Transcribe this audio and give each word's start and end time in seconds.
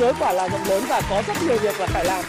giới 0.00 0.12
quả 0.18 0.32
là 0.32 0.48
rộng 0.48 0.64
lớn 0.68 0.82
và 0.88 1.02
có 1.10 1.22
rất 1.26 1.34
nhiều 1.46 1.56
việc 1.58 1.80
là 1.80 1.86
phải 1.86 2.04
làm 2.04 2.24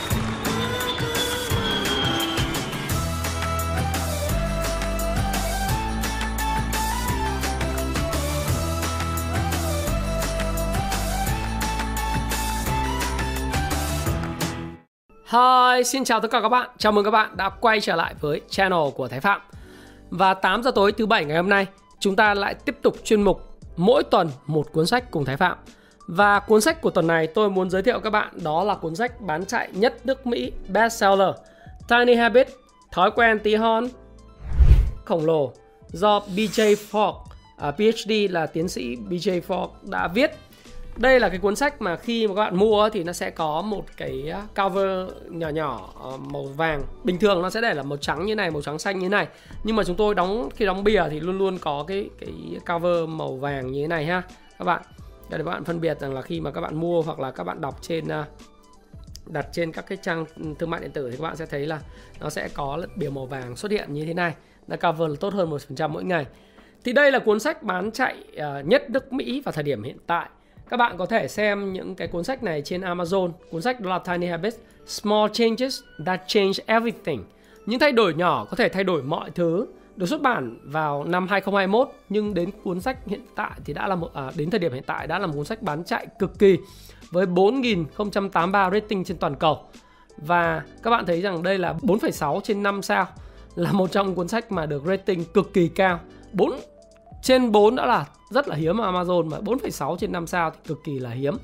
Hi, 15.25 15.83
xin 15.83 16.03
chào 16.03 16.19
tất 16.19 16.31
cả 16.31 16.41
các 16.41 16.49
bạn. 16.49 16.69
Chào 16.77 16.91
mừng 16.91 17.05
các 17.05 17.11
bạn 17.11 17.37
đã 17.37 17.49
quay 17.49 17.81
trở 17.81 17.95
lại 17.95 18.15
với 18.21 18.41
channel 18.49 18.79
của 18.95 19.07
Thái 19.07 19.19
Phạm. 19.19 19.41
Và 20.09 20.33
8 20.33 20.63
giờ 20.63 20.71
tối 20.75 20.91
thứ 20.91 21.05
bảy 21.05 21.25
ngày 21.25 21.37
hôm 21.37 21.49
nay, 21.49 21.67
chúng 21.99 22.15
ta 22.15 22.33
lại 22.33 22.55
tiếp 22.65 22.77
tục 22.81 22.95
chuyên 23.03 23.21
mục 23.21 23.41
mỗi 23.77 24.03
tuần 24.03 24.29
một 24.47 24.71
cuốn 24.71 24.85
sách 24.85 25.11
cùng 25.11 25.25
Thái 25.25 25.37
Phạm. 25.37 25.57
Và 26.07 26.39
cuốn 26.39 26.61
sách 26.61 26.81
của 26.81 26.89
tuần 26.89 27.07
này 27.07 27.27
tôi 27.27 27.49
muốn 27.49 27.69
giới 27.69 27.81
thiệu 27.81 27.99
các 27.99 28.09
bạn 28.09 28.33
đó 28.43 28.63
là 28.63 28.75
cuốn 28.75 28.95
sách 28.95 29.21
bán 29.21 29.45
chạy 29.45 29.69
nhất 29.73 30.05
nước 30.05 30.27
Mỹ 30.27 30.51
bestseller 30.67 31.35
Tiny 31.87 32.15
Habit, 32.15 32.47
thói 32.91 33.11
quen 33.11 33.39
tí 33.39 33.55
hon 33.55 33.87
khổng 35.05 35.25
lồ 35.25 35.53
do 35.87 36.19
BJ 36.35 36.75
Fogg, 36.91 37.13
à, 37.57 37.71
PhD 37.71 38.11
là 38.29 38.45
tiến 38.45 38.67
sĩ 38.67 38.95
BJ 38.95 39.41
Fogg 39.41 39.69
đã 39.81 40.07
viết. 40.07 40.31
Đây 40.97 41.19
là 41.19 41.29
cái 41.29 41.37
cuốn 41.37 41.55
sách 41.55 41.81
mà 41.81 41.95
khi 41.95 42.27
mà 42.27 42.35
các 42.35 42.41
bạn 42.41 42.55
mua 42.55 42.89
thì 42.89 43.03
nó 43.03 43.13
sẽ 43.13 43.29
có 43.29 43.61
một 43.61 43.85
cái 43.97 44.29
à, 44.29 44.63
cover 44.63 45.09
nhỏ 45.29 45.49
nhỏ 45.49 45.93
à, 46.03 46.11
màu 46.31 46.43
vàng. 46.43 46.83
Bình 47.03 47.19
thường 47.19 47.41
nó 47.41 47.49
sẽ 47.49 47.61
để 47.61 47.73
là 47.73 47.83
màu 47.83 47.97
trắng 47.97 48.25
như 48.25 48.35
này 48.35 48.51
màu 48.51 48.61
trắng 48.61 48.79
xanh 48.79 48.99
như 48.99 49.09
này. 49.09 49.27
Nhưng 49.63 49.75
mà 49.75 49.83
chúng 49.83 49.95
tôi 49.95 50.15
đóng 50.15 50.49
khi 50.55 50.65
đóng 50.65 50.83
bìa 50.83 51.03
thì 51.09 51.19
luôn 51.19 51.37
luôn 51.37 51.57
có 51.57 51.85
cái 51.87 52.09
cái 52.19 52.33
cover 52.67 53.09
màu 53.09 53.35
vàng 53.35 53.71
như 53.71 53.81
thế 53.81 53.87
này 53.87 54.05
ha 54.05 54.21
các 54.59 54.65
bạn 54.65 54.81
để 55.37 55.43
các 55.43 55.51
bạn 55.51 55.63
phân 55.63 55.81
biệt 55.81 55.99
rằng 55.99 56.13
là 56.13 56.21
khi 56.21 56.39
mà 56.39 56.51
các 56.51 56.61
bạn 56.61 56.75
mua 56.75 57.01
hoặc 57.01 57.19
là 57.19 57.31
các 57.31 57.43
bạn 57.43 57.61
đọc 57.61 57.77
trên 57.81 58.07
à, 58.07 58.25
đặt 59.25 59.47
trên 59.51 59.71
các 59.71 59.85
cái 59.87 59.97
trang 60.01 60.25
thương 60.59 60.69
mại 60.69 60.81
điện 60.81 60.91
tử 60.91 61.09
thì 61.11 61.17
các 61.17 61.23
bạn 61.23 61.35
sẽ 61.35 61.45
thấy 61.45 61.65
là 61.65 61.81
nó 62.19 62.29
sẽ 62.29 62.49
có 62.53 62.85
biểu 62.95 63.11
màu 63.11 63.25
vàng 63.25 63.55
xuất 63.55 63.71
hiện 63.71 63.93
như 63.93 64.05
thế 64.05 64.13
này 64.13 64.33
là 64.67 64.75
cover 64.75 65.09
là 65.09 65.15
tốt 65.19 65.33
hơn 65.33 65.49
một 65.49 65.61
phần 65.61 65.75
trăm 65.75 65.93
mỗi 65.93 66.03
ngày 66.03 66.25
thì 66.83 66.93
đây 66.93 67.11
là 67.11 67.19
cuốn 67.19 67.39
sách 67.39 67.63
bán 67.63 67.91
chạy 67.91 68.15
à, 68.37 68.61
nhất 68.61 68.89
nước 68.89 69.13
Mỹ 69.13 69.41
vào 69.45 69.51
thời 69.51 69.63
điểm 69.63 69.83
hiện 69.83 69.97
tại 70.07 70.29
các 70.71 70.77
bạn 70.77 70.97
có 70.97 71.05
thể 71.05 71.27
xem 71.27 71.73
những 71.73 71.95
cái 71.95 72.07
cuốn 72.07 72.23
sách 72.23 72.43
này 72.43 72.61
trên 72.61 72.81
Amazon. 72.81 73.31
Cuốn 73.51 73.61
sách 73.61 73.81
đó 73.81 73.89
là 73.89 73.99
Tiny 73.99 74.27
Habits, 74.27 74.57
Small 74.85 75.31
Changes 75.33 75.79
That 76.05 76.21
Change 76.27 76.53
Everything. 76.65 77.23
Những 77.65 77.79
thay 77.79 77.91
đổi 77.91 78.13
nhỏ 78.13 78.45
có 78.49 78.57
thể 78.57 78.69
thay 78.69 78.83
đổi 78.83 79.03
mọi 79.03 79.31
thứ. 79.31 79.67
Được 79.95 80.05
xuất 80.05 80.21
bản 80.21 80.57
vào 80.63 81.03
năm 81.03 81.27
2021 81.27 81.89
nhưng 82.09 82.33
đến 82.33 82.49
cuốn 82.63 82.79
sách 82.79 82.97
hiện 83.07 83.21
tại 83.35 83.51
thì 83.65 83.73
đã 83.73 83.87
là 83.87 83.95
một 83.95 84.13
à, 84.13 84.31
đến 84.35 84.49
thời 84.49 84.59
điểm 84.59 84.73
hiện 84.73 84.83
tại 84.83 85.07
đã 85.07 85.19
là 85.19 85.27
một 85.27 85.33
cuốn 85.35 85.45
sách 85.45 85.61
bán 85.61 85.83
chạy 85.83 86.07
cực 86.19 86.39
kỳ 86.39 86.57
với 87.11 87.25
4.083 87.25 88.71
rating 88.71 89.03
trên 89.03 89.17
toàn 89.17 89.35
cầu. 89.35 89.59
Và 90.17 90.63
các 90.83 90.89
bạn 90.89 91.05
thấy 91.05 91.21
rằng 91.21 91.43
đây 91.43 91.57
là 91.57 91.73
4,6 91.81 92.39
trên 92.41 92.63
5 92.63 92.81
sao 92.81 93.07
là 93.55 93.71
một 93.71 93.91
trong 93.91 94.15
cuốn 94.15 94.27
sách 94.27 94.51
mà 94.51 94.65
được 94.65 94.83
rating 94.85 95.25
cực 95.25 95.53
kỳ 95.53 95.67
cao. 95.67 95.99
4 96.33 96.51
trên 97.21 97.51
4 97.51 97.75
đã 97.75 97.85
là 97.85 98.05
rất 98.29 98.47
là 98.47 98.55
hiếm 98.55 98.77
ở 98.77 98.91
Amazon 98.91 99.29
mà 99.29 99.37
4,6 99.37 99.97
trên 99.97 100.11
5 100.11 100.27
sao 100.27 100.49
thì 100.49 100.57
cực 100.67 100.83
kỳ 100.83 100.99
là 100.99 101.09
hiếm. 101.09 101.37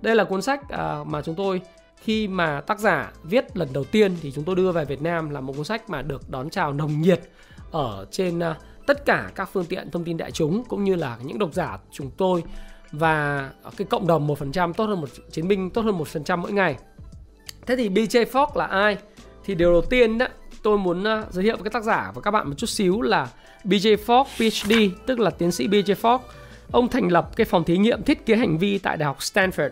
Đây 0.00 0.14
là 0.14 0.24
cuốn 0.24 0.42
sách 0.42 0.68
à, 0.68 0.98
mà 1.06 1.22
chúng 1.22 1.34
tôi 1.34 1.60
khi 2.02 2.28
mà 2.28 2.60
tác 2.60 2.78
giả 2.78 3.12
viết 3.22 3.56
lần 3.56 3.68
đầu 3.72 3.84
tiên 3.84 4.16
thì 4.22 4.32
chúng 4.32 4.44
tôi 4.44 4.56
đưa 4.56 4.72
về 4.72 4.84
Việt 4.84 5.02
Nam 5.02 5.30
là 5.30 5.40
một 5.40 5.52
cuốn 5.56 5.64
sách 5.64 5.90
mà 5.90 6.02
được 6.02 6.30
đón 6.30 6.50
chào 6.50 6.72
nồng 6.72 7.00
nhiệt 7.00 7.20
ở 7.70 8.06
trên 8.10 8.38
ờ, 8.38 8.54
tất 8.86 9.04
cả 9.04 9.30
các 9.34 9.48
phương 9.52 9.64
tiện 9.64 9.90
thông 9.90 10.04
tin 10.04 10.16
đại 10.16 10.30
chúng 10.30 10.64
cũng 10.68 10.84
như 10.84 10.94
là 10.94 11.18
những 11.22 11.38
độc 11.38 11.54
giả 11.54 11.78
chúng 11.92 12.10
tôi 12.16 12.42
và 12.92 13.50
cái 13.76 13.86
cộng 13.90 14.06
đồng 14.06 14.28
1% 14.28 14.72
tốt 14.72 14.84
hơn 14.84 15.00
một 15.00 15.08
chiến 15.30 15.48
binh 15.48 15.70
tốt 15.70 15.82
hơn 15.82 15.98
1% 15.98 16.38
mỗi 16.38 16.52
ngày. 16.52 16.76
Thế 17.66 17.76
thì 17.76 17.88
BJ 17.88 18.24
Fogg 18.24 18.56
là 18.56 18.66
ai? 18.66 18.96
Thì 19.44 19.54
điều 19.54 19.72
đầu 19.72 19.82
tiên 19.82 20.18
đó 20.18 20.26
tôi 20.62 20.78
muốn 20.78 21.04
ờ, 21.04 21.24
giới 21.30 21.44
thiệu 21.44 21.56
với 21.56 21.64
các 21.64 21.72
tác 21.72 21.84
giả 21.84 22.12
và 22.14 22.20
các 22.20 22.30
bạn 22.30 22.48
một 22.48 22.54
chút 22.56 22.66
xíu 22.66 23.02
là 23.02 23.28
BJ 23.64 23.96
Fogg 23.96 24.24
PhD, 24.24 24.72
tức 25.06 25.20
là 25.20 25.30
tiến 25.30 25.52
sĩ 25.52 25.68
BJ 25.68 25.94
Fogg. 25.94 26.18
Ông 26.72 26.88
thành 26.88 27.08
lập 27.08 27.36
cái 27.36 27.44
phòng 27.44 27.64
thí 27.64 27.78
nghiệm 27.78 28.02
thiết 28.02 28.26
kế 28.26 28.36
hành 28.36 28.58
vi 28.58 28.78
tại 28.78 28.96
Đại 28.96 29.06
học 29.06 29.18
Stanford. 29.18 29.70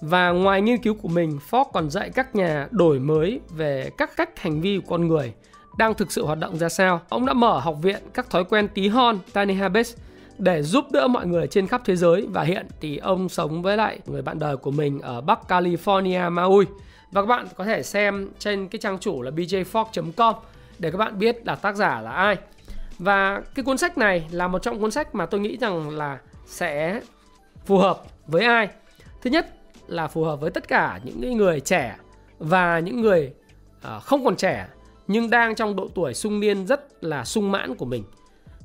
Và 0.00 0.30
ngoài 0.30 0.62
nghiên 0.62 0.82
cứu 0.82 0.94
của 0.94 1.08
mình, 1.08 1.38
Ford 1.50 1.64
còn 1.72 1.90
dạy 1.90 2.10
các 2.10 2.36
nhà 2.36 2.68
đổi 2.70 2.98
mới 2.98 3.40
về 3.50 3.90
các 3.98 4.10
cách 4.16 4.38
hành 4.38 4.60
vi 4.60 4.78
của 4.78 4.90
con 4.90 5.08
người 5.08 5.32
đang 5.78 5.94
thực 5.94 6.12
sự 6.12 6.24
hoạt 6.26 6.38
động 6.38 6.58
ra 6.58 6.68
sao. 6.68 7.00
Ông 7.08 7.26
đã 7.26 7.32
mở 7.32 7.58
học 7.58 7.76
viện 7.82 8.02
các 8.14 8.30
thói 8.30 8.44
quen 8.44 8.68
tí 8.68 8.88
hon, 8.88 9.18
Tiny 9.34 9.54
Habits, 9.54 9.96
để 10.38 10.62
giúp 10.62 10.84
đỡ 10.92 11.08
mọi 11.08 11.26
người 11.26 11.46
trên 11.46 11.66
khắp 11.66 11.82
thế 11.84 11.96
giới 11.96 12.26
và 12.30 12.42
hiện 12.42 12.66
thì 12.80 12.96
ông 12.96 13.28
sống 13.28 13.62
với 13.62 13.76
lại 13.76 13.98
người 14.06 14.22
bạn 14.22 14.38
đời 14.38 14.56
của 14.56 14.70
mình 14.70 15.00
ở 15.00 15.20
Bắc 15.20 15.38
California, 15.48 16.32
Maui. 16.32 16.66
Và 17.12 17.22
các 17.22 17.26
bạn 17.26 17.46
có 17.56 17.64
thể 17.64 17.82
xem 17.82 18.28
trên 18.38 18.68
cái 18.68 18.78
trang 18.78 18.98
chủ 18.98 19.22
là 19.22 19.30
bjfog.com 19.30 20.34
để 20.78 20.90
các 20.90 20.98
bạn 20.98 21.18
biết 21.18 21.46
là 21.46 21.54
tác 21.54 21.76
giả 21.76 22.00
là 22.00 22.10
ai. 22.10 22.36
Và 22.98 23.42
cái 23.54 23.64
cuốn 23.64 23.78
sách 23.78 23.98
này 23.98 24.28
là 24.30 24.48
một 24.48 24.62
trong 24.62 24.80
cuốn 24.80 24.90
sách 24.90 25.14
mà 25.14 25.26
tôi 25.26 25.40
nghĩ 25.40 25.56
rằng 25.60 25.90
là 25.90 26.18
sẽ 26.46 27.00
phù 27.66 27.78
hợp 27.78 28.02
với 28.26 28.44
ai. 28.44 28.68
Thứ 29.22 29.30
nhất 29.30 29.59
là 29.90 30.08
phù 30.08 30.24
hợp 30.24 30.40
với 30.40 30.50
tất 30.50 30.68
cả 30.68 31.00
những 31.04 31.36
người 31.36 31.60
trẻ 31.60 31.96
và 32.38 32.78
những 32.78 33.00
người 33.00 33.32
à, 33.82 33.98
không 33.98 34.24
còn 34.24 34.36
trẻ, 34.36 34.68
nhưng 35.06 35.30
đang 35.30 35.54
trong 35.54 35.76
độ 35.76 35.88
tuổi 35.94 36.14
sung 36.14 36.40
niên 36.40 36.66
rất 36.66 37.04
là 37.04 37.24
sung 37.24 37.52
mãn 37.52 37.74
của 37.74 37.84
mình. 37.84 38.04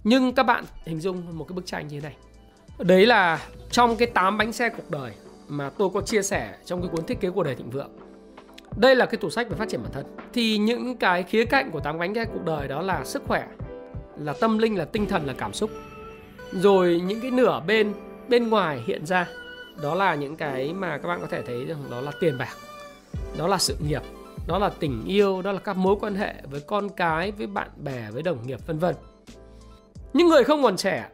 Nhưng 0.03 0.33
các 0.33 0.43
bạn 0.43 0.63
hình 0.85 0.99
dung 0.99 1.37
một 1.37 1.45
cái 1.49 1.55
bức 1.55 1.65
tranh 1.65 1.87
như 1.87 2.01
thế 2.01 2.09
này. 2.09 2.17
Đấy 2.79 3.05
là 3.05 3.47
trong 3.71 3.95
cái 3.95 4.07
8 4.07 4.37
bánh 4.37 4.53
xe 4.53 4.69
cuộc 4.69 4.89
đời 4.89 5.11
mà 5.47 5.69
tôi 5.69 5.89
có 5.93 6.01
chia 6.01 6.21
sẻ 6.21 6.53
trong 6.65 6.81
cái 6.81 6.89
cuốn 6.89 7.05
thiết 7.05 7.19
kế 7.21 7.29
cuộc 7.29 7.43
đời 7.43 7.55
thịnh 7.55 7.69
vượng 7.69 7.89
đây 8.77 8.95
là 8.95 9.05
cái 9.05 9.17
tủ 9.17 9.29
sách 9.29 9.49
về 9.49 9.55
phát 9.55 9.69
triển 9.69 9.83
bản 9.83 9.91
thân 9.91 10.05
thì 10.33 10.57
những 10.57 10.97
cái 10.97 11.23
khía 11.23 11.45
cạnh 11.45 11.71
của 11.71 11.79
tám 11.79 11.99
bánh 11.99 12.15
xe 12.15 12.25
cuộc 12.25 12.45
đời 12.45 12.67
đó 12.67 12.81
là 12.81 13.05
sức 13.05 13.23
khỏe, 13.27 13.47
là 14.19 14.33
tâm 14.33 14.57
linh, 14.57 14.77
là 14.77 14.85
tinh 14.85 15.05
thần, 15.05 15.25
là 15.25 15.33
cảm 15.37 15.53
xúc 15.53 15.69
rồi 16.51 17.01
những 17.05 17.21
cái 17.21 17.31
nửa 17.31 17.61
bên 17.67 17.93
bên 18.29 18.49
ngoài 18.49 18.81
hiện 18.87 19.05
ra 19.05 19.27
đó 19.81 19.95
là 19.95 20.15
những 20.15 20.35
cái 20.35 20.73
mà 20.73 20.97
các 20.97 21.07
bạn 21.07 21.21
có 21.21 21.27
thể 21.27 21.41
thấy 21.41 21.65
rằng 21.65 21.83
đó 21.89 22.01
là 22.01 22.11
tiền 22.19 22.37
bạc, 22.37 22.55
đó 23.37 23.47
là 23.47 23.57
sự 23.57 23.75
nghiệp, 23.87 24.01
đó 24.47 24.57
là 24.57 24.69
tình 24.69 25.03
yêu, 25.05 25.41
đó 25.41 25.51
là 25.51 25.59
các 25.59 25.77
mối 25.77 25.95
quan 26.01 26.15
hệ 26.15 26.33
với 26.43 26.61
con 26.61 26.89
cái, 26.89 27.31
với 27.31 27.47
bạn 27.47 27.69
bè, 27.77 28.11
với 28.11 28.23
đồng 28.23 28.47
nghiệp, 28.47 28.59
vân 28.67 28.79
vân. 28.79 28.95
Những 30.13 30.27
người 30.27 30.43
không 30.43 30.63
còn 30.63 30.77
trẻ 30.77 31.09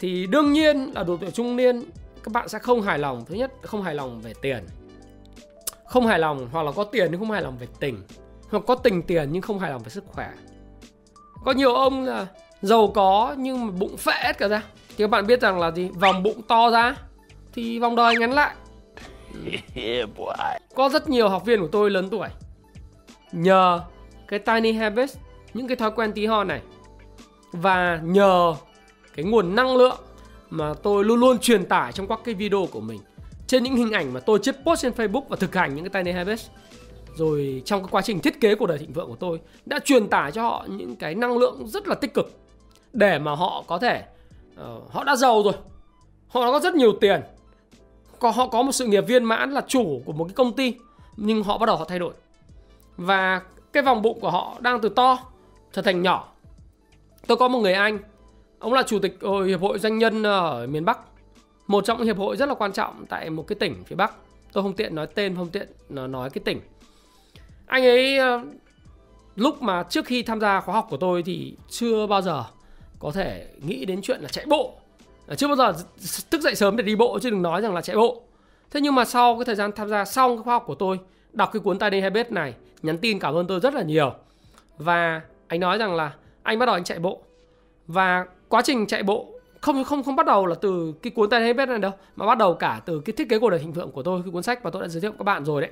thì 0.00 0.26
đương 0.26 0.52
nhiên 0.52 0.92
là 0.94 1.02
độ 1.02 1.16
tuổi 1.16 1.30
trung 1.30 1.56
niên, 1.56 1.82
các 2.22 2.32
bạn 2.32 2.48
sẽ 2.48 2.58
không 2.58 2.82
hài 2.82 2.98
lòng. 2.98 3.24
Thứ 3.24 3.34
nhất, 3.34 3.52
không 3.62 3.82
hài 3.82 3.94
lòng 3.94 4.20
về 4.20 4.32
tiền. 4.42 4.66
Không 5.86 6.06
hài 6.06 6.18
lòng 6.18 6.48
hoặc 6.52 6.62
là 6.62 6.72
có 6.72 6.84
tiền 6.84 7.08
nhưng 7.10 7.20
không 7.20 7.30
hài 7.30 7.42
lòng 7.42 7.58
về 7.58 7.66
tình, 7.80 8.02
hoặc 8.50 8.62
có 8.66 8.74
tình 8.74 9.02
tiền 9.02 9.28
nhưng 9.32 9.42
không 9.42 9.58
hài 9.58 9.70
lòng 9.70 9.82
về 9.82 9.88
sức 9.88 10.04
khỏe. 10.06 10.30
Có 11.44 11.52
nhiều 11.52 11.74
ông 11.74 12.04
là 12.04 12.26
giàu 12.62 12.92
có 12.94 13.34
nhưng 13.38 13.66
mà 13.66 13.72
bụng 13.78 13.96
phệ 13.96 14.12
hết 14.12 14.38
cả 14.38 14.48
ra. 14.48 14.62
Thì 14.88 14.94
các 14.98 15.10
bạn 15.10 15.26
biết 15.26 15.40
rằng 15.40 15.60
là 15.60 15.70
gì? 15.70 15.90
Vòng 15.94 16.22
bụng 16.22 16.42
to 16.48 16.70
ra 16.70 16.96
thì 17.56 17.78
vòng 17.78 17.96
đời 17.96 18.16
ngắn 18.16 18.32
lại. 18.32 18.54
Có 20.74 20.88
rất 20.88 21.08
nhiều 21.08 21.28
học 21.28 21.44
viên 21.44 21.60
của 21.60 21.68
tôi 21.72 21.90
lớn 21.90 22.08
tuổi. 22.10 22.28
Nhờ 23.32 23.80
cái 24.28 24.38
tiny 24.38 24.72
habits 24.72 25.16
những 25.54 25.68
cái 25.68 25.76
thói 25.76 25.90
quen 25.90 26.12
tí 26.12 26.26
hon 26.26 26.48
này. 26.48 26.60
Và 27.52 28.00
nhờ 28.02 28.54
cái 29.14 29.24
nguồn 29.24 29.54
năng 29.54 29.76
lượng 29.76 29.96
mà 30.50 30.74
tôi 30.82 31.04
luôn 31.04 31.20
luôn 31.20 31.38
truyền 31.38 31.64
tải 31.64 31.92
trong 31.92 32.08
các 32.08 32.20
cái 32.24 32.34
video 32.34 32.66
của 32.72 32.80
mình. 32.80 33.00
Trên 33.46 33.62
những 33.62 33.76
hình 33.76 33.92
ảnh 33.92 34.12
mà 34.12 34.20
tôi 34.20 34.38
chip 34.42 34.54
post 34.64 34.82
trên 34.82 34.92
Facebook 34.92 35.22
và 35.28 35.36
thực 35.36 35.54
hành 35.54 35.74
những 35.74 35.88
cái 35.88 36.02
tiny 36.02 36.16
habits. 36.16 36.48
Rồi 37.14 37.62
trong 37.64 37.82
cái 37.82 37.88
quá 37.90 38.02
trình 38.02 38.20
thiết 38.20 38.40
kế 38.40 38.54
của 38.54 38.66
đời 38.66 38.78
thịnh 38.78 38.92
vượng 38.92 39.08
của 39.08 39.16
tôi 39.16 39.40
đã 39.66 39.78
truyền 39.84 40.08
tải 40.08 40.32
cho 40.32 40.42
họ 40.42 40.66
những 40.68 40.96
cái 40.96 41.14
năng 41.14 41.38
lượng 41.38 41.66
rất 41.66 41.88
là 41.88 41.94
tích 41.94 42.14
cực. 42.14 42.38
Để 42.92 43.18
mà 43.18 43.34
họ 43.34 43.64
có 43.66 43.78
thể 43.78 44.02
uh, 44.60 44.92
họ 44.92 45.04
đã 45.04 45.16
giàu 45.16 45.42
rồi. 45.42 45.54
Họ 46.28 46.44
đã 46.44 46.52
có 46.52 46.60
rất 46.60 46.74
nhiều 46.74 46.92
tiền 47.00 47.20
có, 48.18 48.30
họ 48.30 48.48
có 48.48 48.62
một 48.62 48.72
sự 48.72 48.86
nghiệp 48.86 49.00
viên 49.00 49.24
mãn 49.24 49.50
là 49.50 49.60
chủ 49.68 50.02
của 50.04 50.12
một 50.12 50.24
cái 50.24 50.34
công 50.34 50.52
ty, 50.52 50.74
nhưng 51.16 51.42
họ 51.42 51.58
bắt 51.58 51.66
đầu 51.66 51.76
họ 51.76 51.84
thay 51.84 51.98
đổi. 51.98 52.14
Và 52.96 53.42
cái 53.72 53.82
vòng 53.82 54.02
bụng 54.02 54.20
của 54.20 54.30
họ 54.30 54.56
đang 54.60 54.80
từ 54.80 54.88
to 54.88 55.18
trở 55.72 55.82
thành 55.82 56.02
nhỏ. 56.02 56.32
Tôi 57.26 57.36
có 57.36 57.48
một 57.48 57.58
người 57.58 57.74
anh, 57.74 57.98
ông 58.58 58.72
là 58.72 58.82
chủ 58.82 58.98
tịch 58.98 59.16
ờ, 59.20 59.44
hiệp 59.44 59.60
hội 59.60 59.78
doanh 59.78 59.98
nhân 59.98 60.22
ở 60.22 60.66
miền 60.66 60.84
bắc. 60.84 60.98
Một 61.66 61.84
trong 61.84 61.98
những 61.98 62.06
hiệp 62.06 62.18
hội 62.18 62.36
rất 62.36 62.48
là 62.48 62.54
quan 62.54 62.72
trọng 62.72 63.06
tại 63.08 63.30
một 63.30 63.46
cái 63.46 63.56
tỉnh 63.56 63.84
phía 63.84 63.96
bắc. 63.96 64.12
Tôi 64.52 64.62
không 64.62 64.72
tiện 64.72 64.94
nói 64.94 65.06
tên, 65.06 65.36
không 65.36 65.48
tiện 65.48 65.68
nói 65.88 66.30
cái 66.30 66.42
tỉnh. 66.44 66.60
Anh 67.66 67.84
ấy 67.84 68.18
ờ, 68.18 68.42
lúc 69.36 69.62
mà 69.62 69.82
trước 69.82 70.04
khi 70.04 70.22
tham 70.22 70.40
gia 70.40 70.60
khóa 70.60 70.74
học 70.74 70.86
của 70.90 70.96
tôi 70.96 71.22
thì 71.22 71.56
chưa 71.68 72.06
bao 72.06 72.22
giờ 72.22 72.44
có 72.98 73.10
thể 73.10 73.46
nghĩ 73.62 73.84
đến 73.84 74.02
chuyện 74.02 74.20
là 74.20 74.28
chạy 74.28 74.46
bộ. 74.48 74.74
Ờ, 75.26 75.34
chưa 75.34 75.46
bao 75.46 75.56
giờ 75.56 75.72
thức 76.30 76.40
dậy 76.40 76.54
sớm 76.54 76.76
để 76.76 76.82
đi 76.82 76.96
bộ 76.96 77.18
chứ 77.22 77.30
đừng 77.30 77.42
nói 77.42 77.62
rằng 77.62 77.74
là 77.74 77.80
chạy 77.80 77.96
bộ. 77.96 78.22
Thế 78.70 78.80
nhưng 78.80 78.94
mà 78.94 79.04
sau 79.04 79.34
cái 79.34 79.44
thời 79.44 79.54
gian 79.54 79.72
tham 79.72 79.88
gia 79.88 80.04
xong 80.04 80.36
cái 80.36 80.42
khóa 80.44 80.54
học 80.54 80.64
của 80.66 80.74
tôi, 80.74 80.98
đọc 81.32 81.50
cái 81.52 81.60
cuốn 81.60 81.78
Tiny 81.78 82.00
Habits 82.00 82.30
này, 82.30 82.54
nhắn 82.82 82.98
tin 82.98 83.18
cảm 83.18 83.34
ơn 83.34 83.46
tôi 83.46 83.60
rất 83.60 83.74
là 83.74 83.82
nhiều. 83.82 84.14
Và 84.78 85.20
anh 85.46 85.60
nói 85.60 85.78
rằng 85.78 85.94
là 85.94 86.12
anh 86.42 86.58
bắt 86.58 86.66
đầu 86.66 86.74
anh 86.74 86.84
chạy 86.84 86.98
bộ. 86.98 87.22
Và 87.86 88.26
quá 88.48 88.62
trình 88.64 88.86
chạy 88.86 89.02
bộ 89.02 89.26
không 89.60 89.84
không 89.84 90.02
không 90.02 90.16
bắt 90.16 90.26
đầu 90.26 90.46
là 90.46 90.54
từ 90.54 90.94
cái 91.02 91.10
cuốn 91.10 91.30
tay 91.30 91.40
Habits 91.40 91.68
này 91.68 91.78
đâu, 91.78 91.92
mà 92.16 92.26
bắt 92.26 92.38
đầu 92.38 92.54
cả 92.54 92.80
từ 92.86 93.00
cái 93.00 93.12
thiết 93.16 93.28
kế 93.28 93.38
cuộc 93.38 93.50
đời 93.50 93.60
hình 93.60 93.72
tượng 93.72 93.90
của 93.90 94.02
tôi, 94.02 94.22
cái 94.22 94.32
cuốn 94.32 94.42
sách 94.42 94.64
mà 94.64 94.70
tôi 94.70 94.82
đã 94.82 94.88
giới 94.88 95.00
thiệu 95.00 95.12
các 95.18 95.24
bạn 95.24 95.44
rồi 95.44 95.62
đấy. 95.62 95.70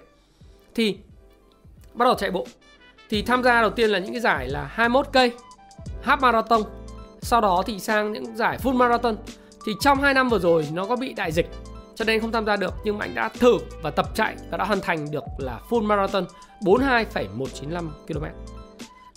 Thì 0.75 0.99
bắt 1.95 2.05
đầu 2.05 2.15
chạy 2.15 2.31
bộ. 2.31 2.47
Thì 3.11 3.23
tham 3.23 3.43
gia 3.43 3.61
đầu 3.61 3.71
tiên 3.71 3.91
là 3.91 3.99
những 3.99 4.13
cái 4.13 4.21
giải 4.21 4.49
là 4.49 4.65
21 4.65 5.07
cây, 5.13 5.33
half 6.05 6.21
marathon. 6.21 6.63
Sau 7.21 7.41
đó 7.41 7.63
thì 7.67 7.79
sang 7.79 8.13
những 8.13 8.37
giải 8.37 8.59
full 8.63 8.77
marathon 8.77 9.17
thì 9.65 9.73
trong 9.81 10.01
2 10.01 10.15
năm 10.15 10.29
vừa 10.29 10.39
rồi 10.39 10.69
nó 10.73 10.85
có 10.85 10.97
bị 10.97 11.15
đại 11.15 11.33
dịch 11.33 11.47
cho 11.95 12.05
nên 12.05 12.21
không 12.21 12.33
tham 12.33 12.47
gia 12.47 12.57
được. 12.57 12.75
Nhưng 12.85 12.99
mà 12.99 13.05
anh 13.05 13.15
đã 13.15 13.29
thử 13.29 13.59
và 13.83 13.91
tập 13.91 14.07
chạy 14.15 14.37
và 14.51 14.57
đã 14.57 14.65
hoàn 14.65 14.81
thành 14.81 15.11
được 15.11 15.25
là 15.39 15.61
full 15.71 15.83
marathon 15.83 16.25
42,195 16.63 17.91
km. 18.07 18.25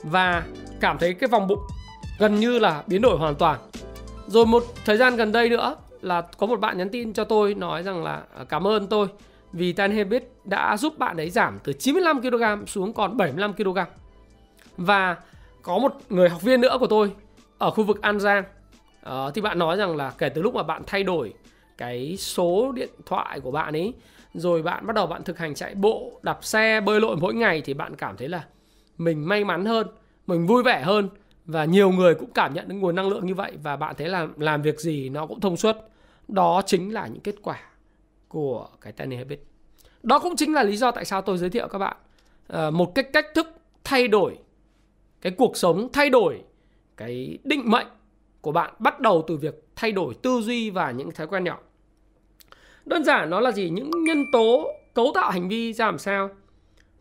Và 0.03 0.43
cảm 0.79 0.97
thấy 0.97 1.13
cái 1.13 1.27
vòng 1.27 1.47
bụng 1.47 1.59
gần 2.19 2.35
như 2.35 2.59
là 2.59 2.83
biến 2.87 3.01
đổi 3.01 3.17
hoàn 3.17 3.35
toàn. 3.35 3.59
Rồi 4.27 4.45
một 4.45 4.63
thời 4.85 4.97
gian 4.97 5.15
gần 5.15 5.31
đây 5.31 5.49
nữa 5.49 5.75
là 6.01 6.21
có 6.21 6.47
một 6.47 6.59
bạn 6.59 6.77
nhắn 6.77 6.89
tin 6.89 7.13
cho 7.13 7.23
tôi 7.23 7.53
nói 7.53 7.83
rằng 7.83 8.03
là 8.03 8.23
à, 8.37 8.43
cảm 8.49 8.67
ơn 8.67 8.87
tôi 8.87 9.07
vì 9.53 9.73
Tan 9.73 9.91
Hebit 9.91 10.31
đã 10.43 10.77
giúp 10.77 10.97
bạn 10.97 11.17
ấy 11.17 11.29
giảm 11.29 11.59
từ 11.63 11.73
95 11.73 12.21
kg 12.21 12.65
xuống 12.67 12.93
còn 12.93 13.17
75 13.17 13.53
kg. 13.53 13.77
Và 14.77 15.15
có 15.61 15.77
một 15.77 15.93
người 16.09 16.29
học 16.29 16.41
viên 16.41 16.61
nữa 16.61 16.77
của 16.79 16.87
tôi 16.87 17.11
ở 17.57 17.71
khu 17.71 17.83
vực 17.83 18.01
An 18.01 18.19
Giang 18.19 18.43
uh, 19.07 19.33
thì 19.33 19.41
bạn 19.41 19.59
nói 19.59 19.77
rằng 19.77 19.95
là 19.95 20.13
kể 20.17 20.29
từ 20.29 20.41
lúc 20.41 20.55
mà 20.55 20.63
bạn 20.63 20.83
thay 20.87 21.03
đổi 21.03 21.33
cái 21.77 22.17
số 22.17 22.71
điện 22.71 22.89
thoại 23.05 23.39
của 23.39 23.51
bạn 23.51 23.73
ấy 23.73 23.93
rồi 24.33 24.61
bạn 24.61 24.87
bắt 24.87 24.95
đầu 24.95 25.07
bạn 25.07 25.23
thực 25.23 25.37
hành 25.37 25.55
chạy 25.55 25.75
bộ, 25.75 26.19
đạp 26.23 26.39
xe, 26.41 26.81
bơi 26.81 26.99
lội 26.99 27.17
mỗi 27.17 27.33
ngày 27.33 27.61
thì 27.65 27.73
bạn 27.73 27.95
cảm 27.95 28.17
thấy 28.17 28.29
là 28.29 28.45
mình 28.97 29.27
may 29.27 29.43
mắn 29.43 29.65
hơn, 29.65 29.87
mình 30.27 30.47
vui 30.47 30.63
vẻ 30.63 30.81
hơn 30.81 31.09
và 31.45 31.65
nhiều 31.65 31.91
người 31.91 32.15
cũng 32.15 32.31
cảm 32.33 32.53
nhận 32.53 32.67
được 32.67 32.75
nguồn 32.75 32.95
năng 32.95 33.09
lượng 33.09 33.25
như 33.25 33.35
vậy 33.35 33.51
và 33.63 33.75
bạn 33.75 33.95
thấy 33.97 34.07
là 34.07 34.27
làm 34.37 34.61
việc 34.61 34.79
gì 34.79 35.09
nó 35.09 35.25
cũng 35.25 35.39
thông 35.39 35.57
suốt. 35.57 35.75
Đó 36.27 36.61
chính 36.65 36.93
là 36.93 37.07
những 37.07 37.21
kết 37.21 37.35
quả 37.41 37.59
của 38.27 38.67
cái 38.81 38.93
Tiny 38.93 39.15
Habit. 39.15 39.39
Đó 40.03 40.19
cũng 40.19 40.35
chính 40.35 40.53
là 40.53 40.63
lý 40.63 40.77
do 40.77 40.91
tại 40.91 41.05
sao 41.05 41.21
tôi 41.21 41.37
giới 41.37 41.49
thiệu 41.49 41.67
các 41.67 41.77
bạn 41.77 41.97
ờ, 42.47 42.71
một 42.71 42.95
cái 42.95 43.03
cách 43.13 43.25
thức 43.35 43.47
thay 43.83 44.07
đổi 44.07 44.37
cái 45.21 45.33
cuộc 45.37 45.57
sống, 45.57 45.89
thay 45.93 46.09
đổi 46.09 46.41
cái 46.97 47.37
định 47.43 47.71
mệnh 47.71 47.87
của 48.41 48.51
bạn 48.51 48.73
bắt 48.79 48.99
đầu 48.99 49.23
từ 49.27 49.37
việc 49.37 49.63
thay 49.75 49.91
đổi 49.91 50.13
tư 50.13 50.41
duy 50.41 50.69
và 50.69 50.91
những 50.91 51.11
thói 51.11 51.27
quen 51.27 51.43
nhỏ. 51.43 51.59
Đơn 52.85 53.03
giản 53.03 53.29
nó 53.29 53.39
là 53.39 53.51
gì? 53.51 53.69
Những 53.69 53.91
nhân 54.03 54.25
tố 54.31 54.71
cấu 54.93 55.11
tạo 55.15 55.31
hành 55.31 55.49
vi 55.49 55.73
ra 55.73 55.85
làm 55.85 55.97
sao? 55.97 56.29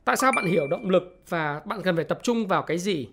Tại 0.05 0.17
sao 0.17 0.33
bạn 0.37 0.47
hiểu 0.47 0.67
động 0.67 0.91
lực 0.91 1.21
và 1.29 1.61
bạn 1.65 1.83
cần 1.83 1.97
phải 1.97 2.05
tập 2.05 2.19
trung 2.23 2.47
vào 2.47 2.63
cái 2.63 2.79
gì? 2.79 3.09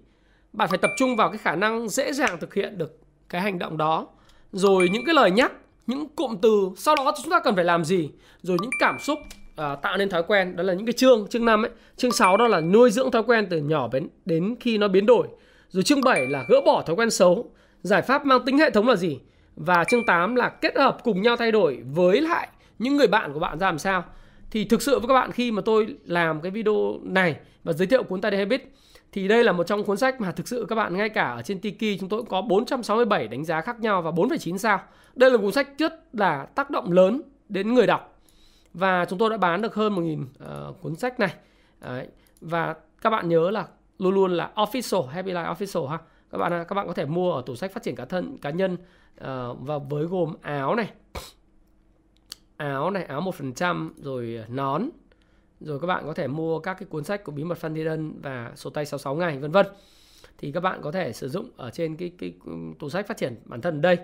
Bạn 0.54 0.70
phải 0.70 0.78
tập 0.78 0.92
trung 0.98 1.16
vào 1.16 1.30
cái 1.30 1.38
khả 1.38 1.56
năng 1.56 1.90
dễ 1.90 2.14
dàng 2.14 2.38
thực 2.40 2.54
hiện 2.54 2.78
được 2.78 3.00
cái 3.30 3.42
hành 3.42 3.60
động 3.60 3.78
đó. 3.78 4.08
Rồi 4.52 4.90
những 4.90 5.06
cái 5.06 5.16
lời 5.16 5.32
nhắc, 5.32 5.52
những 5.88 6.08
cụm 6.08 6.38
từ, 6.42 6.70
sau 6.78 6.96
đó 6.96 7.14
chúng 7.24 7.32
ta 7.32 7.40
cần 7.40 7.56
phải 7.56 7.66
làm 7.66 7.86
gì? 7.86 8.10
Rồi 8.42 8.58
những 8.62 8.72
cảm 8.80 9.00
xúc 9.00 9.20
à, 9.56 9.76
tạo 9.76 9.98
nên 9.98 10.10
thói 10.10 10.24
quen, 10.24 10.56
đó 10.56 10.64
là 10.64 10.74
những 10.74 10.86
cái 10.86 10.94
chương, 10.94 11.28
chương 11.30 11.46
5 11.46 11.66
ấy. 11.66 11.72
Chương 11.98 12.12
6 12.12 12.38
đó 12.38 12.48
là 12.48 12.62
nuôi 12.62 12.92
dưỡng 12.92 13.12
thói 13.12 13.24
quen 13.24 13.48
từ 13.50 13.58
nhỏ 13.58 13.90
đến 13.92 14.08
đến 14.26 14.56
khi 14.60 14.78
nó 14.78 14.88
biến 14.88 15.06
đổi. 15.06 15.28
Rồi 15.70 15.84
chương 15.84 16.02
7 16.02 16.28
là 16.28 16.46
gỡ 16.50 16.62
bỏ 16.66 16.82
thói 16.82 16.96
quen 16.96 17.10
xấu. 17.10 17.52
Giải 17.84 18.02
pháp 18.02 18.26
mang 18.26 18.46
tính 18.46 18.58
hệ 18.58 18.70
thống 18.70 18.88
là 18.88 18.96
gì? 18.96 19.20
Và 19.56 19.84
chương 19.84 20.06
8 20.06 20.36
là 20.36 20.50
kết 20.50 20.78
hợp 20.78 20.98
cùng 21.04 21.22
nhau 21.22 21.36
thay 21.38 21.52
đổi 21.52 21.84
với 21.86 22.22
lại 22.22 22.48
những 22.80 22.98
người 22.98 23.08
bạn 23.08 23.34
của 23.34 23.40
bạn 23.40 23.60
ra 23.60 23.68
làm 23.68 23.80
sao 23.80 24.04
thì 24.52 24.66
thực 24.66 24.82
sự 24.82 25.00
với 25.00 25.08
các 25.08 25.14
bạn 25.14 25.32
khi 25.32 25.52
mà 25.52 25.62
tôi 25.66 25.96
làm 26.06 26.42
cái 26.42 26.52
video 26.52 27.00
này 27.04 27.36
và 27.64 27.74
giới 27.74 27.88
thiệu 27.88 28.04
cuốn 28.04 28.22
Tidy 28.22 28.38
Habit 28.38 28.64
thì 29.12 29.28
đây 29.28 29.44
là 29.44 29.52
một 29.52 29.64
trong 29.64 29.84
cuốn 29.84 29.98
sách 29.98 30.22
mà 30.22 30.32
thực 30.32 30.48
sự 30.48 30.66
các 30.70 30.76
bạn 30.76 30.98
ngay 30.98 31.10
cả 31.10 31.32
ở 31.32 31.42
trên 31.42 31.60
Tiki 31.60 32.00
chúng 32.00 32.10
tôi 32.10 32.20
cũng 32.20 32.30
có 32.30 32.42
467 32.42 33.28
đánh 33.28 33.46
giá 33.46 33.62
khác 33.62 33.80
nhau 33.80 34.02
và 34.02 34.12
4,9 34.12 34.58
sao. 34.58 34.82
Đây 35.16 35.32
là 35.32 35.38
một 35.38 35.44
cuốn 35.44 35.52
sách 35.52 35.68
rất 35.78 36.16
là 36.16 36.46
tác 36.46 36.70
động 36.70 36.92
lớn 36.92 37.22
đến 37.50 37.74
người 37.74 37.88
đọc. 37.88 38.20
Và 38.74 39.06
chúng 39.06 39.20
tôi 39.20 39.30
đã 39.30 39.38
bán 39.38 39.62
được 39.62 39.76
hơn 39.76 39.96
1.000 39.96 40.22
uh, 40.22 40.28
ờ, 40.40 40.74
cuốn 40.82 40.96
sách 40.96 41.20
này. 41.20 41.34
Đấy. 41.82 42.08
Và 42.42 42.76
các 43.02 43.10
bạn 43.10 43.30
nhớ 43.30 43.52
là 43.52 43.68
luôn 44.00 44.14
luôn 44.14 44.32
là 44.32 44.52
official, 44.56 45.06
Happy 45.06 45.32
Life 45.32 45.56
official 45.56 45.88
ha. 45.88 45.98
Các 46.34 46.40
bạn 46.40 46.66
các 46.68 46.74
bạn 46.74 46.88
có 46.88 46.94
thể 46.94 47.06
mua 47.06 47.34
ở 47.34 47.44
tủ 47.46 47.56
sách 47.56 47.72
phát 47.72 47.84
triển 47.84 47.96
cá 47.96 48.06
thân 48.06 48.38
cá 48.38 48.50
nhân 48.50 48.74
uh, 48.74 48.78
và 49.60 49.78
với 49.90 50.06
gồm 50.06 50.34
áo 50.42 50.76
này, 50.76 50.92
áo 52.58 52.92
này 52.92 53.04
áo 53.04 53.22
một 53.22 53.36
phần 53.36 53.54
trăm 53.54 53.94
rồi 53.98 54.36
ờ, 54.40 54.46
nón. 54.50 54.90
Rồi 55.60 55.80
các 55.80 55.88
bạn 55.88 56.04
có 56.06 56.14
thể 56.14 56.28
mua 56.28 56.60
các 56.60 56.74
cái 56.74 56.88
cuốn 56.90 57.04
sách 57.04 57.24
của 57.24 57.32
bí 57.32 57.44
mật 57.44 57.58
Phan 57.58 57.76
thi 57.76 57.84
Đơn 57.84 58.22
và 58.22 58.52
số 58.56 58.70
tay 58.70 58.86
66 58.86 59.16
ngày 59.16 59.40
vân 59.40 59.52
vân. 59.52 59.66
Thì 60.38 60.52
các 60.52 60.60
bạn 60.60 60.82
có 60.82 60.92
thể 60.92 61.14
sử 61.14 61.30
dụng 61.30 61.50
ở 61.58 61.70
trên 61.70 61.98
cái 61.98 62.12
cái 62.18 62.34
ừ, 62.46 62.54
tủ 62.80 62.90
sách 62.90 63.08
phát 63.08 63.18
triển 63.18 63.36
bản 63.46 63.62
thân 63.62 63.78
ở 63.78 63.82
đây. 63.82 63.98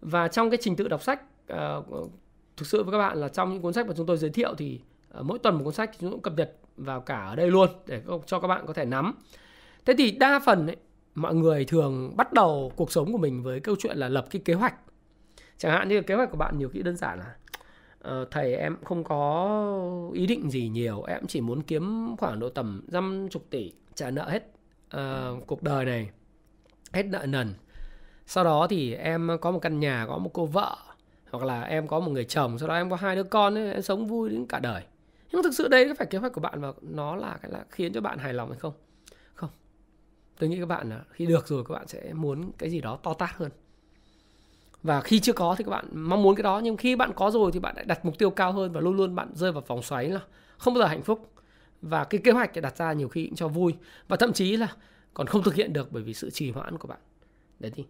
Và 0.00 0.28
trong 0.28 0.50
cái 0.50 0.58
trình 0.62 0.76
tự 0.76 0.88
đọc 0.88 1.02
sách 1.02 1.22
uh, 1.52 2.10
thực 2.56 2.66
sự 2.66 2.82
với 2.82 2.92
các 2.92 2.98
bạn 2.98 3.18
là 3.18 3.28
trong 3.28 3.52
những 3.52 3.62
cuốn 3.62 3.72
sách 3.72 3.86
mà 3.86 3.94
chúng 3.96 4.06
tôi 4.06 4.16
giới 4.16 4.30
thiệu 4.30 4.54
thì 4.58 4.80
uh, 5.18 5.24
mỗi 5.24 5.38
tuần 5.38 5.54
một 5.54 5.64
cuốn 5.64 5.74
sách 5.74 5.90
thì 5.92 5.98
chúng 6.00 6.10
tôi 6.10 6.16
cũng 6.16 6.22
cập 6.22 6.34
nhật 6.36 6.56
vào 6.76 7.00
cả 7.00 7.26
ở 7.26 7.36
đây 7.36 7.50
luôn 7.50 7.68
để 7.86 8.02
cho 8.26 8.40
các 8.40 8.48
bạn 8.48 8.66
có 8.66 8.72
thể 8.72 8.84
nắm. 8.84 9.14
Thế 9.84 9.94
thì 9.98 10.10
đa 10.10 10.40
phần 10.46 10.66
ấy, 10.66 10.76
mọi 11.14 11.34
người 11.34 11.64
thường 11.64 12.16
bắt 12.16 12.32
đầu 12.32 12.72
cuộc 12.76 12.92
sống 12.92 13.12
của 13.12 13.18
mình 13.18 13.42
với 13.42 13.60
câu 13.60 13.76
chuyện 13.78 13.96
là 13.96 14.08
lập 14.08 14.26
cái 14.30 14.42
kế 14.44 14.54
hoạch. 14.54 14.74
Chẳng 15.58 15.72
hạn 15.72 15.88
như 15.88 16.02
kế 16.02 16.14
hoạch 16.14 16.30
của 16.30 16.36
bạn 16.36 16.58
nhiều 16.58 16.68
khi 16.68 16.82
đơn 16.82 16.96
giản 16.96 17.18
là 17.18 17.34
uh, 18.22 18.30
thầy 18.30 18.54
em 18.54 18.76
không 18.84 19.04
có 19.04 20.10
ý 20.12 20.26
định 20.26 20.50
gì 20.50 20.68
nhiều 20.68 21.02
em 21.02 21.26
chỉ 21.26 21.40
muốn 21.40 21.62
kiếm 21.62 22.16
khoảng 22.18 22.40
độ 22.40 22.48
tầm 22.48 22.84
dăm 22.88 23.28
chục 23.30 23.46
tỷ 23.50 23.72
trả 23.94 24.10
nợ 24.10 24.28
hết 24.28 24.52
uh, 24.96 25.46
cuộc 25.46 25.62
đời 25.62 25.84
này 25.84 26.10
hết 26.92 27.06
nợ 27.06 27.26
nần. 27.26 27.54
Sau 28.26 28.44
đó 28.44 28.66
thì 28.70 28.94
em 28.94 29.30
có 29.40 29.50
một 29.50 29.58
căn 29.58 29.80
nhà 29.80 30.06
có 30.08 30.18
một 30.18 30.30
cô 30.32 30.46
vợ 30.46 30.76
hoặc 31.30 31.44
là 31.44 31.62
em 31.62 31.88
có 31.88 32.00
một 32.00 32.10
người 32.10 32.24
chồng 32.24 32.58
sau 32.58 32.68
đó 32.68 32.74
em 32.74 32.90
có 32.90 32.96
hai 32.96 33.16
đứa 33.16 33.22
con 33.22 33.58
ấy, 33.58 33.72
em 33.72 33.82
sống 33.82 34.06
vui 34.06 34.30
đến 34.30 34.46
cả 34.46 34.58
đời. 34.58 34.82
Nhưng 35.32 35.42
thực 35.42 35.54
sự 35.54 35.68
đây 35.68 35.88
có 35.88 35.94
phải 35.94 36.06
kế 36.06 36.18
hoạch 36.18 36.32
của 36.32 36.40
bạn 36.40 36.60
và 36.60 36.72
nó 36.82 37.16
là 37.16 37.38
cái 37.42 37.50
là 37.50 37.64
khiến 37.70 37.92
cho 37.92 38.00
bạn 38.00 38.18
hài 38.18 38.32
lòng 38.34 38.50
hay 38.50 38.58
không 38.58 38.72
không? 38.72 38.83
Tôi 40.38 40.48
nghĩ 40.48 40.60
các 40.60 40.66
bạn 40.66 40.90
là 40.90 41.00
khi 41.10 41.26
được 41.26 41.48
rồi 41.48 41.64
các 41.68 41.74
bạn 41.74 41.88
sẽ 41.88 42.12
muốn 42.12 42.52
cái 42.58 42.70
gì 42.70 42.80
đó 42.80 42.98
to 43.02 43.14
tát 43.14 43.30
hơn. 43.36 43.50
Và 44.82 45.00
khi 45.00 45.20
chưa 45.20 45.32
có 45.32 45.54
thì 45.58 45.64
các 45.64 45.70
bạn 45.70 45.84
mong 45.92 46.22
muốn 46.22 46.34
cái 46.34 46.42
đó 46.42 46.60
nhưng 46.64 46.76
khi 46.76 46.96
bạn 46.96 47.12
có 47.16 47.30
rồi 47.30 47.52
thì 47.52 47.60
bạn 47.60 47.76
lại 47.76 47.84
đặt 47.84 48.04
mục 48.04 48.18
tiêu 48.18 48.30
cao 48.30 48.52
hơn 48.52 48.72
và 48.72 48.80
luôn 48.80 48.96
luôn 48.96 49.14
bạn 49.14 49.28
rơi 49.34 49.52
vào 49.52 49.62
vòng 49.66 49.82
xoáy 49.82 50.08
là 50.08 50.20
không 50.58 50.74
bao 50.74 50.82
giờ 50.82 50.86
hạnh 50.86 51.02
phúc. 51.02 51.30
Và 51.82 52.04
cái 52.04 52.20
kế 52.24 52.32
hoạch 52.32 52.50
để 52.54 52.60
đặt 52.60 52.76
ra 52.76 52.92
nhiều 52.92 53.08
khi 53.08 53.26
cũng 53.26 53.36
cho 53.36 53.48
vui. 53.48 53.74
Và 54.08 54.16
thậm 54.16 54.32
chí 54.32 54.56
là 54.56 54.68
còn 55.14 55.26
không 55.26 55.42
thực 55.42 55.54
hiện 55.54 55.72
được 55.72 55.92
bởi 55.92 56.02
vì 56.02 56.14
sự 56.14 56.30
trì 56.30 56.50
hoãn 56.50 56.78
của 56.78 56.88
bạn. 56.88 56.98
Đấy 57.58 57.72
thì 57.74 57.84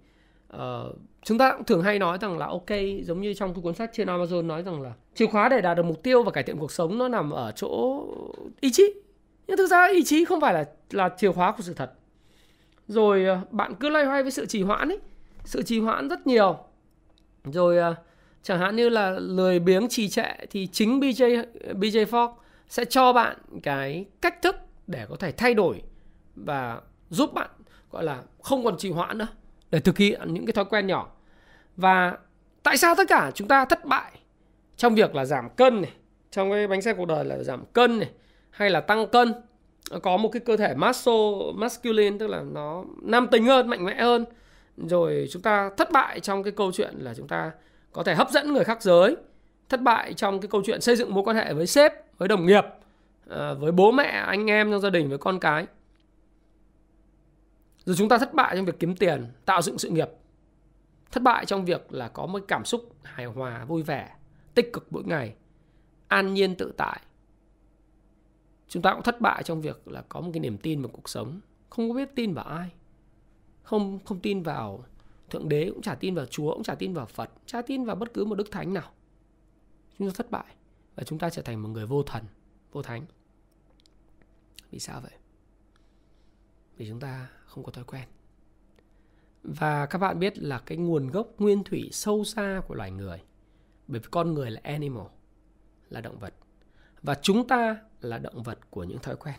uh, 0.56 0.96
chúng 1.22 1.38
ta 1.38 1.52
cũng 1.56 1.64
thường 1.64 1.82
hay 1.82 1.98
nói 1.98 2.18
rằng 2.20 2.38
là 2.38 2.46
ok 2.46 2.70
giống 3.04 3.20
như 3.20 3.34
trong 3.34 3.54
cái 3.54 3.62
cuốn 3.62 3.74
sách 3.74 3.90
trên 3.92 4.08
Amazon 4.08 4.46
nói 4.46 4.62
rằng 4.62 4.82
là 4.82 4.92
chìa 5.14 5.26
khóa 5.26 5.48
để 5.48 5.60
đạt 5.60 5.76
được 5.76 5.82
mục 5.82 6.02
tiêu 6.02 6.22
và 6.22 6.30
cải 6.30 6.44
thiện 6.44 6.58
cuộc 6.58 6.72
sống 6.72 6.98
nó 6.98 7.08
nằm 7.08 7.30
ở 7.30 7.52
chỗ 7.56 8.04
ý 8.60 8.70
chí. 8.72 8.94
Nhưng 9.46 9.56
thực 9.56 9.66
ra 9.66 9.88
ý 9.92 10.04
chí 10.04 10.24
không 10.24 10.40
phải 10.40 10.54
là 10.54 10.64
là 10.90 11.08
chìa 11.16 11.32
khóa 11.32 11.52
của 11.52 11.62
sự 11.62 11.74
thật 11.74 11.92
rồi 12.88 13.24
ờ, 13.24 13.40
bạn 13.50 13.74
cứ 13.74 13.88
loay 13.88 14.04
hoay 14.04 14.22
với 14.22 14.30
sự 14.30 14.46
trì 14.46 14.62
hoãn 14.62 14.88
ấy. 14.88 14.98
Sự 15.44 15.62
trì 15.62 15.80
hoãn 15.80 16.08
rất 16.08 16.26
nhiều. 16.26 16.58
Rồi 17.44 17.78
ờ, 17.78 17.94
chẳng 18.42 18.58
hạn 18.58 18.76
như 18.76 18.88
là 18.88 19.10
lười 19.10 19.58
biếng 19.58 19.88
trì 19.88 20.08
trệ 20.08 20.46
thì 20.50 20.66
chính 20.66 21.00
BJ 21.00 21.44
BJ 21.72 22.04
Fogg 22.04 22.32
sẽ 22.68 22.84
cho 22.84 23.12
bạn 23.12 23.36
cái 23.62 24.04
cách 24.22 24.42
thức 24.42 24.56
để 24.86 25.06
có 25.08 25.16
thể 25.16 25.32
thay 25.32 25.54
đổi 25.54 25.82
và 26.34 26.80
giúp 27.10 27.34
bạn 27.34 27.50
gọi 27.90 28.04
là 28.04 28.22
không 28.42 28.64
còn 28.64 28.78
trì 28.78 28.90
hoãn 28.90 29.18
nữa 29.18 29.28
để 29.70 29.80
thực 29.80 29.98
hiện 29.98 30.34
những 30.34 30.46
cái 30.46 30.52
thói 30.52 30.64
quen 30.64 30.86
nhỏ. 30.86 31.08
Và 31.76 32.18
tại 32.62 32.76
sao 32.76 32.94
tất 32.94 33.04
cả 33.08 33.30
chúng 33.34 33.48
ta 33.48 33.64
thất 33.64 33.84
bại 33.84 34.12
trong 34.76 34.94
việc 34.94 35.14
là 35.14 35.24
giảm 35.24 35.48
cân 35.56 35.82
này, 35.82 35.92
trong 36.30 36.50
cái 36.50 36.66
bánh 36.66 36.82
xe 36.82 36.94
cuộc 36.94 37.04
đời 37.04 37.24
là 37.24 37.42
giảm 37.42 37.64
cân 37.72 37.98
này 37.98 38.10
hay 38.50 38.70
là 38.70 38.80
tăng 38.80 39.06
cân? 39.06 39.34
Có 40.02 40.16
một 40.16 40.28
cái 40.28 40.40
cơ 40.40 40.56
thể 40.56 40.74
maso 40.74 41.12
masculine 41.54 42.16
tức 42.18 42.26
là 42.26 42.42
nó 42.42 42.84
nam 43.02 43.28
tính 43.30 43.46
hơn, 43.46 43.68
mạnh 43.68 43.84
mẽ 43.84 43.94
hơn. 43.94 44.24
Rồi 44.76 45.28
chúng 45.30 45.42
ta 45.42 45.70
thất 45.76 45.92
bại 45.92 46.20
trong 46.20 46.42
cái 46.42 46.52
câu 46.52 46.72
chuyện 46.72 46.94
là 46.98 47.14
chúng 47.14 47.28
ta 47.28 47.52
có 47.92 48.02
thể 48.02 48.14
hấp 48.14 48.30
dẫn 48.30 48.52
người 48.52 48.64
khác 48.64 48.82
giới, 48.82 49.16
thất 49.68 49.82
bại 49.82 50.14
trong 50.14 50.40
cái 50.40 50.48
câu 50.48 50.62
chuyện 50.66 50.80
xây 50.80 50.96
dựng 50.96 51.14
mối 51.14 51.24
quan 51.24 51.36
hệ 51.36 51.54
với 51.54 51.66
sếp, 51.66 52.18
với 52.18 52.28
đồng 52.28 52.46
nghiệp 52.46 52.64
à, 53.30 53.52
với 53.52 53.72
bố 53.72 53.92
mẹ, 53.92 54.04
anh 54.04 54.50
em 54.50 54.70
trong 54.70 54.80
gia 54.80 54.90
đình, 54.90 55.08
với 55.08 55.18
con 55.18 55.40
cái. 55.40 55.66
Rồi 57.84 57.96
chúng 57.98 58.08
ta 58.08 58.18
thất 58.18 58.34
bại 58.34 58.56
trong 58.56 58.64
việc 58.64 58.78
kiếm 58.78 58.96
tiền, 58.96 59.26
tạo 59.44 59.62
dựng 59.62 59.78
sự 59.78 59.88
nghiệp. 59.88 60.08
Thất 61.12 61.22
bại 61.22 61.46
trong 61.46 61.64
việc 61.64 61.92
là 61.92 62.08
có 62.08 62.26
một 62.26 62.42
cảm 62.48 62.64
xúc 62.64 62.94
hài 63.02 63.26
hòa, 63.26 63.64
vui 63.64 63.82
vẻ, 63.82 64.10
tích 64.54 64.72
cực 64.72 64.86
mỗi 64.90 65.02
ngày, 65.04 65.34
an 66.08 66.34
nhiên 66.34 66.54
tự 66.54 66.72
tại 66.76 67.00
chúng 68.68 68.82
ta 68.82 68.94
cũng 68.94 69.02
thất 69.02 69.20
bại 69.20 69.42
trong 69.42 69.60
việc 69.60 69.88
là 69.88 70.04
có 70.08 70.20
một 70.20 70.30
cái 70.32 70.40
niềm 70.40 70.58
tin 70.58 70.82
vào 70.82 70.90
cuộc 70.92 71.08
sống. 71.08 71.40
Không 71.70 71.88
có 71.88 71.94
biết 71.94 72.08
tin 72.14 72.34
vào 72.34 72.44
ai. 72.44 72.72
Không 73.62 73.98
không 74.04 74.20
tin 74.20 74.42
vào 74.42 74.84
thượng 75.30 75.48
đế, 75.48 75.70
cũng 75.70 75.82
chả 75.82 75.94
tin 75.94 76.14
vào 76.14 76.26
chúa, 76.26 76.54
cũng 76.54 76.62
chả 76.62 76.74
tin 76.74 76.94
vào 76.94 77.06
phật 77.06 77.30
chả 77.46 77.62
tin 77.62 77.84
vào 77.84 77.96
bất 77.96 78.14
cứ 78.14 78.24
một 78.24 78.34
đức 78.34 78.50
thánh 78.50 78.74
nào. 78.74 78.90
Chúng 79.98 80.08
ta 80.08 80.14
thất 80.16 80.30
bại 80.30 80.54
và 80.94 81.04
chúng 81.04 81.18
ta 81.18 81.30
trở 81.30 81.42
thành 81.42 81.62
một 81.62 81.68
người 81.68 81.86
vô 81.86 82.02
thần, 82.02 82.24
vô 82.72 82.82
thánh. 82.82 83.06
Vì 84.70 84.78
sao 84.78 85.00
vậy? 85.00 85.12
Vì 86.76 86.88
chúng 86.88 87.00
ta 87.00 87.28
không 87.44 87.64
có 87.64 87.72
thói 87.72 87.84
quen. 87.84 88.08
Và 89.42 89.86
các 89.86 89.98
bạn 89.98 90.18
biết 90.18 90.38
là 90.38 90.58
cái 90.58 90.78
nguồn 90.78 91.10
gốc, 91.10 91.28
nguyên 91.38 91.64
thủy 91.64 91.88
sâu 91.92 92.24
xa 92.24 92.62
của 92.68 92.74
loài 92.74 92.90
người, 92.90 93.22
bởi 93.88 94.00
vì 94.00 94.08
con 94.10 94.34
người 94.34 94.50
là 94.50 94.60
animal, 94.64 95.06
là 95.88 96.00
động 96.00 96.18
vật. 96.18 96.34
Và 97.02 97.14
chúng 97.14 97.48
ta 97.48 97.76
là 98.04 98.18
động 98.18 98.42
vật 98.42 98.58
của 98.70 98.84
những 98.84 98.98
thói 98.98 99.16
quen. 99.16 99.34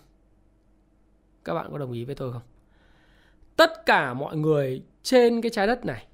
Các 1.44 1.54
bạn 1.54 1.72
có 1.72 1.78
đồng 1.78 1.92
ý 1.92 2.06
với 2.06 2.16
tôi 2.16 2.34
không? 2.34 2.42
Tất 3.56 3.86
cả 3.86 4.14
mọi 4.14 4.38
người 4.38 4.84
trên 5.04 5.42
cái 5.42 5.52
trái 5.52 5.68
đất 5.68 5.86
này 5.86 6.08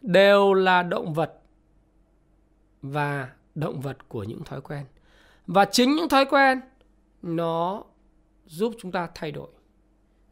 đều 0.00 0.54
là 0.54 0.82
động 0.82 1.14
vật 1.14 1.40
và 2.82 3.30
động 3.54 3.80
vật 3.80 4.08
của 4.08 4.24
những 4.24 4.44
thói 4.44 4.60
quen. 4.60 4.86
Và 5.46 5.64
chính 5.64 5.96
những 5.96 6.08
thói 6.08 6.24
quen 6.26 6.60
nó 7.22 7.84
giúp 8.46 8.72
chúng 8.78 8.92
ta 8.92 9.08
thay 9.14 9.32
đổi. 9.32 9.48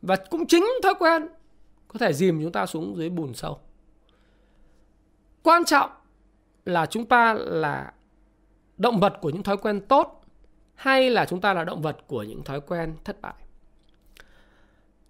Và 0.03 0.17
cũng 0.31 0.47
chính 0.47 0.65
thói 0.83 0.95
quen 0.99 1.29
có 1.89 1.99
thể 1.99 2.13
dìm 2.13 2.43
chúng 2.43 2.53
ta 2.53 2.67
xuống 2.67 2.97
dưới 2.97 3.11
bùn 3.11 3.35
sâu. 3.35 3.59
Quan 5.43 5.65
trọng 5.65 5.91
là 6.65 6.87
chúng 6.87 7.07
ta 7.07 7.35
là 7.35 7.93
động 8.77 9.01
vật 9.01 9.15
của 9.21 9.31
những 9.31 9.43
thói 9.43 9.57
quen 9.57 9.81
tốt 9.89 10.22
hay 10.75 11.11
là 11.11 11.27
chúng 11.27 11.41
ta 11.41 11.55
là 11.55 11.65
động 11.65 11.83
vật 11.83 11.97
của 12.07 12.23
những 12.23 12.45
thói 12.45 12.61
quen 12.61 12.95
thất 13.05 13.21
bại 13.21 13.35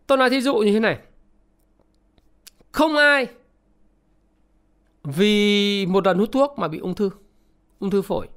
tôi 0.06 0.18
nói 0.18 0.30
thí 0.30 0.40
dụ 0.40 0.54
như 0.54 0.72
thế 0.72 0.80
này 0.80 0.98
không 2.72 2.96
ai 2.96 3.26
vì 5.04 5.86
một 5.86 6.06
lần 6.06 6.18
hút 6.18 6.28
thuốc 6.32 6.58
mà 6.58 6.68
bị 6.68 6.78
ung 6.78 6.94
thư 6.94 7.10
ung 7.78 7.90
thư 7.90 8.02
phổi 8.02 8.28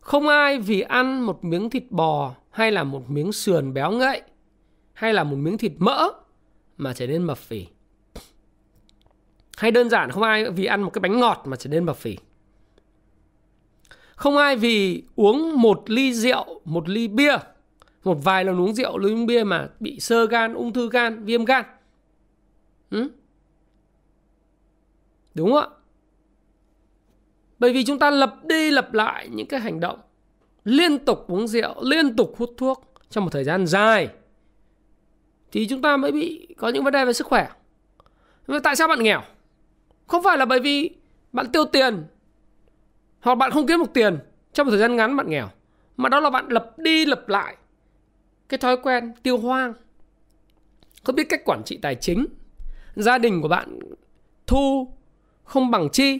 không 0.00 0.28
ai 0.28 0.58
vì 0.58 0.80
ăn 0.80 1.20
một 1.20 1.44
miếng 1.44 1.70
thịt 1.70 1.84
bò 1.90 2.34
hay 2.50 2.72
là 2.72 2.84
một 2.84 3.10
miếng 3.10 3.32
sườn 3.32 3.74
béo 3.74 3.90
ngậy 3.90 4.22
hay 4.92 5.14
là 5.14 5.24
một 5.24 5.36
miếng 5.36 5.58
thịt 5.58 5.72
mỡ 5.78 6.08
mà 6.76 6.92
trở 6.92 7.06
nên 7.06 7.22
mập 7.22 7.38
phì. 7.38 7.66
Hay 9.56 9.70
đơn 9.70 9.90
giản, 9.90 10.10
không 10.10 10.22
ai 10.22 10.50
vì 10.50 10.64
ăn 10.64 10.82
một 10.82 10.90
cái 10.90 11.00
bánh 11.00 11.20
ngọt 11.20 11.42
mà 11.44 11.56
trở 11.56 11.70
nên 11.70 11.84
mập 11.84 11.96
phì. 11.96 12.16
Không 14.16 14.36
ai 14.36 14.56
vì 14.56 15.02
uống 15.16 15.60
một 15.60 15.90
ly 15.90 16.14
rượu, 16.14 16.60
một 16.64 16.88
ly 16.88 17.08
bia, 17.08 17.36
một 18.04 18.18
vài 18.24 18.44
lần 18.44 18.60
uống 18.60 18.74
rượu, 18.74 18.92
uống 18.92 19.26
bia 19.26 19.44
mà 19.44 19.68
bị 19.80 20.00
sơ 20.00 20.26
gan, 20.26 20.54
ung 20.54 20.72
thư 20.72 20.90
gan, 20.90 21.24
viêm 21.24 21.44
gan. 21.44 21.64
Ừ? 22.90 23.08
Đúng 25.34 25.52
không 25.52 25.60
ạ? 25.60 25.68
Bởi 27.58 27.72
vì 27.72 27.84
chúng 27.84 27.98
ta 27.98 28.10
lập 28.10 28.34
đi 28.44 28.70
lập 28.70 28.94
lại 28.94 29.28
những 29.28 29.46
cái 29.46 29.60
hành 29.60 29.80
động 29.80 29.98
liên 30.64 30.98
tục 30.98 31.24
uống 31.28 31.48
rượu, 31.48 31.74
liên 31.82 32.16
tục 32.16 32.34
hút 32.38 32.50
thuốc 32.56 32.94
trong 33.10 33.24
một 33.24 33.30
thời 33.30 33.44
gian 33.44 33.66
dài 33.66 34.08
thì 35.52 35.66
chúng 35.66 35.82
ta 35.82 35.96
mới 35.96 36.12
bị 36.12 36.46
có 36.56 36.68
những 36.68 36.84
vấn 36.84 36.92
đề 36.92 37.04
về 37.04 37.12
sức 37.12 37.26
khỏe. 37.26 37.48
Vậy 38.46 38.60
tại 38.62 38.76
sao 38.76 38.88
bạn 38.88 39.02
nghèo? 39.02 39.22
Không 40.06 40.22
phải 40.22 40.38
là 40.38 40.44
bởi 40.44 40.60
vì 40.60 40.90
bạn 41.32 41.52
tiêu 41.52 41.64
tiền 41.64 42.04
hoặc 43.24 43.34
bạn 43.34 43.50
không 43.50 43.66
kiếm 43.66 43.78
được 43.78 43.92
tiền 43.94 44.18
trong 44.52 44.66
một 44.66 44.70
thời 44.70 44.80
gian 44.80 44.96
ngắn 44.96 45.16
bạn 45.16 45.30
nghèo. 45.30 45.48
Mà 45.96 46.08
đó 46.08 46.20
là 46.20 46.30
bạn 46.30 46.48
lập 46.48 46.78
đi 46.78 47.06
lập 47.06 47.28
lại 47.28 47.56
cái 48.48 48.58
thói 48.58 48.76
quen 48.76 49.12
tiêu 49.22 49.38
hoang. 49.38 49.74
Không 51.04 51.14
biết 51.14 51.28
cách 51.28 51.44
quản 51.44 51.62
trị 51.64 51.78
tài 51.82 51.94
chính, 51.94 52.26
gia 52.96 53.18
đình 53.18 53.42
của 53.42 53.48
bạn 53.48 53.78
thu 54.46 54.88
không 55.44 55.70
bằng 55.70 55.88
chi. 55.90 56.18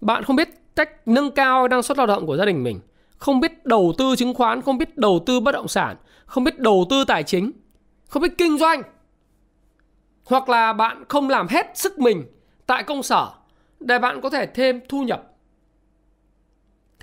Bạn 0.00 0.24
không 0.24 0.36
biết 0.36 0.48
cách 0.76 1.08
nâng 1.08 1.30
cao 1.30 1.68
năng 1.68 1.82
suất 1.82 1.98
lao 1.98 2.06
động 2.06 2.26
của 2.26 2.36
gia 2.36 2.44
đình 2.44 2.64
mình. 2.64 2.80
Không 3.16 3.40
biết 3.40 3.66
đầu 3.66 3.92
tư 3.98 4.16
chứng 4.16 4.34
khoán, 4.34 4.62
không 4.62 4.78
biết 4.78 4.96
đầu 4.96 5.22
tư 5.26 5.40
bất 5.40 5.52
động 5.52 5.68
sản, 5.68 5.96
không 6.26 6.44
biết 6.44 6.58
đầu 6.58 6.86
tư 6.90 7.04
tài 7.04 7.22
chính, 7.22 7.52
không 8.08 8.22
biết 8.22 8.38
kinh 8.38 8.58
doanh. 8.58 8.82
Hoặc 10.24 10.48
là 10.48 10.72
bạn 10.72 11.04
không 11.08 11.28
làm 11.28 11.48
hết 11.48 11.66
sức 11.74 11.98
mình 11.98 12.24
tại 12.66 12.82
công 12.82 13.02
sở 13.02 13.30
để 13.80 13.98
bạn 13.98 14.20
có 14.20 14.30
thể 14.30 14.46
thêm 14.46 14.80
thu 14.88 15.02
nhập 15.02 15.33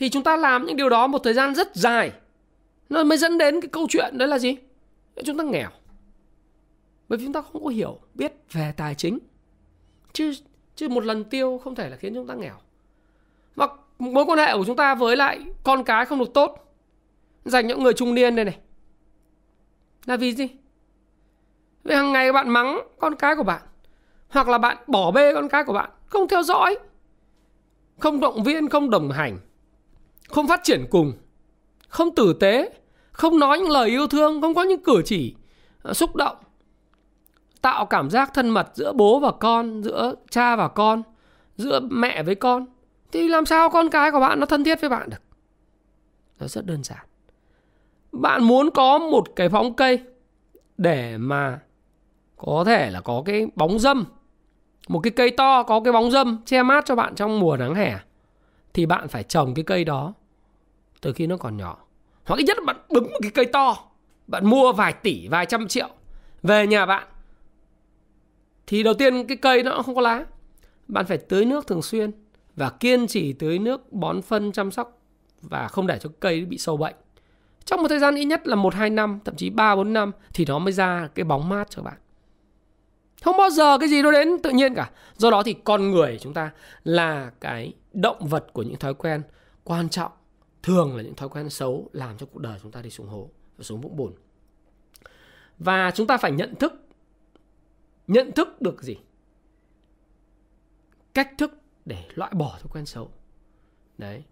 thì 0.01 0.09
chúng 0.09 0.23
ta 0.23 0.37
làm 0.37 0.65
những 0.65 0.75
điều 0.75 0.89
đó 0.89 1.07
một 1.07 1.19
thời 1.23 1.33
gian 1.33 1.55
rất 1.55 1.75
dài. 1.75 2.11
Nó 2.89 3.03
mới 3.03 3.17
dẫn 3.17 3.37
đến 3.37 3.61
cái 3.61 3.69
câu 3.69 3.87
chuyện 3.89 4.17
đó 4.17 4.25
là 4.25 4.39
gì? 4.39 4.55
Chúng 5.25 5.37
ta 5.37 5.43
nghèo. 5.43 5.69
Bởi 7.09 7.17
vì 7.17 7.25
chúng 7.25 7.33
ta 7.33 7.41
không 7.41 7.63
có 7.63 7.69
hiểu, 7.69 7.99
biết 8.13 8.33
về 8.51 8.73
tài 8.77 8.95
chính. 8.95 9.19
Chứ 10.13 10.33
chứ 10.75 10.89
một 10.89 11.03
lần 11.03 11.23
tiêu 11.23 11.61
không 11.63 11.75
thể 11.75 11.89
là 11.89 11.95
khiến 11.95 12.13
chúng 12.13 12.27
ta 12.27 12.33
nghèo. 12.33 12.53
Và 13.55 13.67
mối 13.99 14.25
quan 14.25 14.39
hệ 14.39 14.57
của 14.57 14.63
chúng 14.65 14.75
ta 14.75 14.95
với 14.95 15.15
lại 15.15 15.39
con 15.63 15.83
cái 15.83 16.05
không 16.05 16.19
được 16.19 16.33
tốt. 16.33 16.75
Dành 17.45 17.67
những 17.67 17.83
người 17.83 17.93
trung 17.93 18.13
niên 18.13 18.35
đây 18.35 18.45
này. 18.45 18.59
Là 20.05 20.17
vì 20.17 20.33
gì? 20.33 20.47
Vì 21.83 21.95
hàng 21.95 22.13
ngày 22.13 22.33
bạn 22.33 22.49
mắng 22.49 22.79
con 22.99 23.15
cái 23.15 23.35
của 23.35 23.43
bạn, 23.43 23.61
hoặc 24.29 24.47
là 24.47 24.57
bạn 24.57 24.77
bỏ 24.87 25.11
bê 25.11 25.33
con 25.33 25.49
cái 25.49 25.63
của 25.63 25.73
bạn, 25.73 25.89
không 26.05 26.27
theo 26.27 26.43
dõi, 26.43 26.77
không 27.99 28.19
động 28.19 28.43
viên, 28.43 28.69
không 28.69 28.89
đồng 28.89 29.11
hành 29.11 29.37
không 30.33 30.47
phát 30.47 30.59
triển 30.63 30.85
cùng. 30.89 31.13
Không 31.87 32.15
tử 32.15 32.33
tế. 32.33 32.69
Không 33.11 33.39
nói 33.39 33.59
những 33.59 33.69
lời 33.69 33.89
yêu 33.89 34.07
thương. 34.07 34.41
Không 34.41 34.53
có 34.53 34.63
những 34.63 34.83
cử 34.83 35.01
chỉ 35.05 35.35
ờ, 35.81 35.93
xúc 35.93 36.15
động. 36.15 36.37
Tạo 37.61 37.85
cảm 37.85 38.09
giác 38.09 38.33
thân 38.33 38.49
mật 38.49 38.67
giữa 38.73 38.93
bố 38.93 39.19
và 39.19 39.31
con, 39.31 39.83
giữa 39.83 40.15
cha 40.29 40.55
và 40.55 40.67
con, 40.67 41.03
giữa 41.57 41.79
mẹ 41.79 42.23
với 42.23 42.35
con. 42.35 42.65
Thì 43.11 43.27
làm 43.27 43.45
sao 43.45 43.69
con 43.69 43.89
cái 43.89 44.11
của 44.11 44.19
bạn 44.19 44.39
nó 44.39 44.45
thân 44.45 44.63
thiết 44.63 44.81
với 44.81 44.89
bạn 44.89 45.09
được? 45.09 45.21
Nó 46.39 46.47
rất 46.47 46.65
đơn 46.65 46.83
giản. 46.83 47.05
Bạn 48.11 48.43
muốn 48.43 48.69
có 48.69 48.99
một 48.99 49.23
cái 49.35 49.49
bóng 49.49 49.73
cây 49.73 49.99
để 50.77 51.17
mà 51.17 51.59
có 52.37 52.63
thể 52.65 52.89
là 52.89 53.01
có 53.01 53.23
cái 53.25 53.47
bóng 53.55 53.79
dâm. 53.79 54.05
Một 54.87 54.99
cái 54.99 55.11
cây 55.11 55.31
to 55.31 55.63
có 55.63 55.79
cái 55.79 55.93
bóng 55.93 56.11
dâm 56.11 56.41
che 56.45 56.63
mát 56.63 56.85
cho 56.85 56.95
bạn 56.95 57.15
trong 57.15 57.39
mùa 57.39 57.57
nắng 57.57 57.75
hè. 57.75 57.99
Thì 58.73 58.85
bạn 58.85 59.07
phải 59.07 59.23
trồng 59.23 59.53
cái 59.53 59.63
cây 59.63 59.83
đó 59.83 60.13
từ 61.01 61.13
khi 61.13 61.27
nó 61.27 61.37
còn 61.37 61.57
nhỏ. 61.57 61.77
Hoặc 62.25 62.35
ít 62.37 62.43
nhất 62.43 62.57
là 62.57 62.63
bạn 62.65 62.77
bấm 62.89 63.03
một 63.03 63.19
cái 63.21 63.31
cây 63.31 63.45
to. 63.45 63.77
Bạn 64.27 64.45
mua 64.45 64.73
vài 64.73 64.93
tỷ, 64.93 65.27
vài 65.27 65.45
trăm 65.45 65.67
triệu. 65.67 65.89
Về 66.43 66.67
nhà 66.67 66.85
bạn. 66.85 67.07
Thì 68.67 68.83
đầu 68.83 68.93
tiên 68.93 69.27
cái 69.27 69.37
cây 69.37 69.63
nó 69.63 69.81
không 69.81 69.95
có 69.95 70.01
lá. 70.01 70.25
Bạn 70.87 71.05
phải 71.05 71.17
tưới 71.17 71.45
nước 71.45 71.67
thường 71.67 71.81
xuyên 71.81 72.11
và 72.55 72.69
kiên 72.69 73.07
trì 73.07 73.33
tưới 73.33 73.59
nước 73.59 73.93
bón 73.93 74.21
phân 74.21 74.51
chăm 74.51 74.71
sóc 74.71 75.01
và 75.41 75.67
không 75.67 75.87
để 75.87 75.99
cho 75.99 76.09
cây 76.19 76.45
bị 76.45 76.57
sâu 76.57 76.77
bệnh. 76.77 76.95
Trong 77.65 77.81
một 77.81 77.87
thời 77.87 77.99
gian 77.99 78.15
ít 78.15 78.25
nhất 78.25 78.47
là 78.47 78.55
1-2 78.55 78.93
năm, 78.93 79.19
thậm 79.25 79.35
chí 79.35 79.49
3-4 79.49 79.91
năm 79.91 80.11
thì 80.33 80.45
nó 80.45 80.59
mới 80.59 80.73
ra 80.73 81.09
cái 81.15 81.23
bóng 81.23 81.49
mát 81.49 81.69
cho 81.69 81.81
bạn. 81.81 81.97
Không 83.23 83.37
bao 83.37 83.49
giờ 83.49 83.77
cái 83.77 83.89
gì 83.89 84.01
nó 84.01 84.11
đến 84.11 84.29
tự 84.43 84.49
nhiên 84.49 84.75
cả. 84.75 84.89
Do 85.17 85.29
đó 85.29 85.43
thì 85.43 85.53
con 85.53 85.91
người 85.91 86.17
chúng 86.21 86.33
ta 86.33 86.51
là 86.83 87.31
cái 87.41 87.73
động 87.93 88.27
vật 88.27 88.53
của 88.53 88.63
những 88.63 88.75
thói 88.75 88.93
quen 88.93 89.21
quan 89.63 89.89
trọng 89.89 90.11
thường 90.63 90.95
là 90.95 91.03
những 91.03 91.15
thói 91.15 91.29
quen 91.29 91.49
xấu 91.49 91.89
làm 91.93 92.17
cho 92.17 92.25
cuộc 92.25 92.39
đời 92.39 92.59
chúng 92.61 92.71
ta 92.71 92.81
đi 92.81 92.89
xuống 92.89 93.07
hố 93.07 93.29
và 93.57 93.63
xuống 93.63 93.81
vũng 93.81 93.95
bùn. 93.95 94.13
Và 95.59 95.91
chúng 95.91 96.07
ta 96.07 96.17
phải 96.17 96.31
nhận 96.31 96.55
thức 96.55 96.73
nhận 98.07 98.31
thức 98.31 98.61
được 98.61 98.83
gì? 98.83 98.95
Cách 101.13 101.29
thức 101.37 101.61
để 101.85 102.03
loại 102.15 102.31
bỏ 102.33 102.57
thói 102.59 102.69
quen 102.73 102.85
xấu. 102.85 103.11
Đấy. 103.97 104.23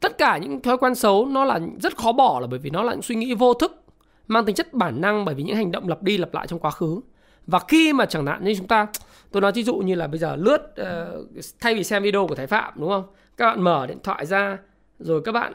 Tất 0.00 0.18
cả 0.18 0.38
những 0.38 0.62
thói 0.62 0.78
quen 0.78 0.94
xấu 0.94 1.26
nó 1.26 1.44
là 1.44 1.60
rất 1.80 1.96
khó 1.96 2.12
bỏ 2.12 2.40
là 2.40 2.46
bởi 2.46 2.58
vì 2.58 2.70
nó 2.70 2.82
là 2.82 2.92
những 2.92 3.02
suy 3.02 3.14
nghĩ 3.14 3.34
vô 3.34 3.54
thức 3.54 3.84
mang 4.28 4.44
tính 4.44 4.54
chất 4.54 4.72
bản 4.72 5.00
năng 5.00 5.24
bởi 5.24 5.34
vì 5.34 5.42
những 5.42 5.56
hành 5.56 5.72
động 5.72 5.88
lặp 5.88 6.02
đi 6.02 6.18
lặp 6.18 6.34
lại 6.34 6.46
trong 6.46 6.58
quá 6.58 6.70
khứ. 6.70 7.00
Và 7.46 7.58
khi 7.68 7.92
mà 7.92 8.06
chẳng 8.06 8.26
hạn 8.26 8.44
như 8.44 8.54
chúng 8.54 8.68
ta 8.68 8.86
tôi 9.30 9.42
nói 9.42 9.52
ví 9.52 9.62
dụ 9.62 9.76
như 9.76 9.94
là 9.94 10.06
bây 10.06 10.18
giờ 10.18 10.36
lướt 10.36 10.74
uh, 10.80 11.26
thay 11.60 11.74
vì 11.74 11.84
xem 11.84 12.02
video 12.02 12.26
của 12.26 12.34
thái 12.34 12.46
phạm 12.46 12.74
đúng 12.76 12.88
không? 12.88 13.04
Các 13.36 13.46
bạn 13.46 13.62
mở 13.62 13.86
điện 13.86 13.98
thoại 14.02 14.26
ra 14.26 14.58
rồi 15.00 15.22
các 15.24 15.32
bạn 15.32 15.52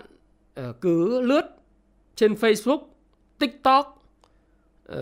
ờ, 0.56 0.74
cứ 0.82 1.22
lướt 1.22 1.42
trên 2.16 2.34
facebook 2.34 2.80
tiktok 3.40 4.04
uh, 4.92 4.98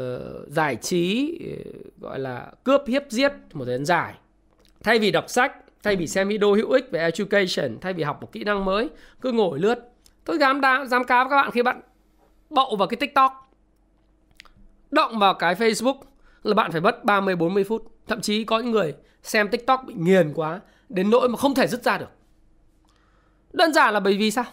giải 0.47 0.75
trí 0.75 1.39
uh, 1.53 2.01
gọi 2.01 2.19
là 2.19 2.51
cướp 2.63 2.81
hiếp 2.87 3.03
giết 3.09 3.31
một 3.53 3.65
thời 3.65 3.77
gian 3.77 3.85
dài 3.85 4.13
thay 4.83 4.99
vì 4.99 5.11
đọc 5.11 5.29
sách 5.29 5.55
thay 5.83 5.95
vì 5.95 6.07
xem 6.07 6.27
video 6.27 6.53
hữu 6.53 6.71
ích 6.71 6.91
về 6.91 6.99
education 6.99 7.77
thay 7.81 7.93
vì 7.93 8.03
học 8.03 8.21
một 8.21 8.31
kỹ 8.31 8.43
năng 8.43 8.65
mới 8.65 8.89
cứ 9.21 9.31
ngồi 9.31 9.59
lướt 9.59 9.79
tôi 10.25 10.37
dám 10.37 10.61
đá, 10.61 10.85
dám 10.85 11.03
cáo 11.03 11.29
các 11.29 11.35
bạn 11.35 11.51
khi 11.51 11.63
bạn 11.63 11.81
bậu 12.49 12.75
vào 12.75 12.87
cái 12.87 12.97
tiktok 12.97 13.43
động 14.93 15.19
vào 15.19 15.33
cái 15.33 15.55
facebook 15.55 15.95
là 16.43 16.53
bạn 16.53 16.71
phải 16.71 16.81
mất 16.81 17.05
30 17.05 17.35
40 17.35 17.63
phút. 17.63 17.91
Thậm 18.07 18.21
chí 18.21 18.43
có 18.43 18.59
những 18.59 18.71
người 18.71 18.95
xem 19.23 19.49
TikTok 19.49 19.83
bị 19.87 19.93
nghiền 19.97 20.33
quá 20.33 20.59
đến 20.89 21.09
nỗi 21.09 21.29
mà 21.29 21.37
không 21.37 21.55
thể 21.55 21.67
dứt 21.67 21.83
ra 21.83 21.97
được. 21.97 22.09
Đơn 23.53 23.73
giản 23.73 23.93
là 23.93 23.99
bởi 23.99 24.17
vì 24.17 24.31
sao? 24.31 24.45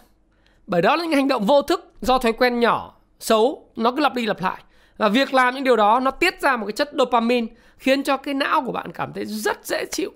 Bởi 0.67 0.81
đó 0.81 0.95
là 0.95 1.03
những 1.03 1.13
hành 1.13 1.27
động 1.27 1.45
vô 1.45 1.61
thức 1.61 1.93
do 2.01 2.17
thói 2.17 2.33
quen 2.33 2.59
nhỏ, 2.59 2.95
xấu, 3.19 3.69
nó 3.75 3.91
cứ 3.91 3.99
lặp 3.99 4.15
đi 4.15 4.25
lặp 4.25 4.41
lại. 4.41 4.63
Và 4.97 5.09
việc 5.09 5.33
làm 5.33 5.55
những 5.55 5.63
điều 5.63 5.75
đó 5.75 5.99
nó 5.99 6.11
tiết 6.11 6.41
ra 6.41 6.57
một 6.57 6.65
cái 6.65 6.73
chất 6.73 6.89
dopamine 6.93 7.47
khiến 7.77 8.03
cho 8.03 8.17
cái 8.17 8.33
não 8.33 8.61
của 8.65 8.71
bạn 8.71 8.91
cảm 8.91 9.13
thấy 9.13 9.25
rất 9.25 9.65
dễ 9.65 9.85
chịu. 9.91 10.11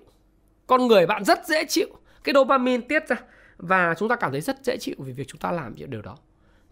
Con 0.66 0.86
người 0.86 1.06
bạn 1.06 1.24
rất 1.24 1.46
dễ 1.46 1.64
chịu. 1.64 1.88
Cái 2.24 2.34
dopamine 2.34 2.86
tiết 2.88 3.08
ra 3.08 3.16
và 3.56 3.94
chúng 3.98 4.08
ta 4.08 4.16
cảm 4.16 4.32
thấy 4.32 4.40
rất 4.40 4.56
dễ 4.64 4.76
chịu 4.76 4.94
vì 4.98 5.12
việc 5.12 5.28
chúng 5.28 5.40
ta 5.40 5.52
làm 5.52 5.74
những 5.74 5.90
điều 5.90 6.02
đó. 6.02 6.16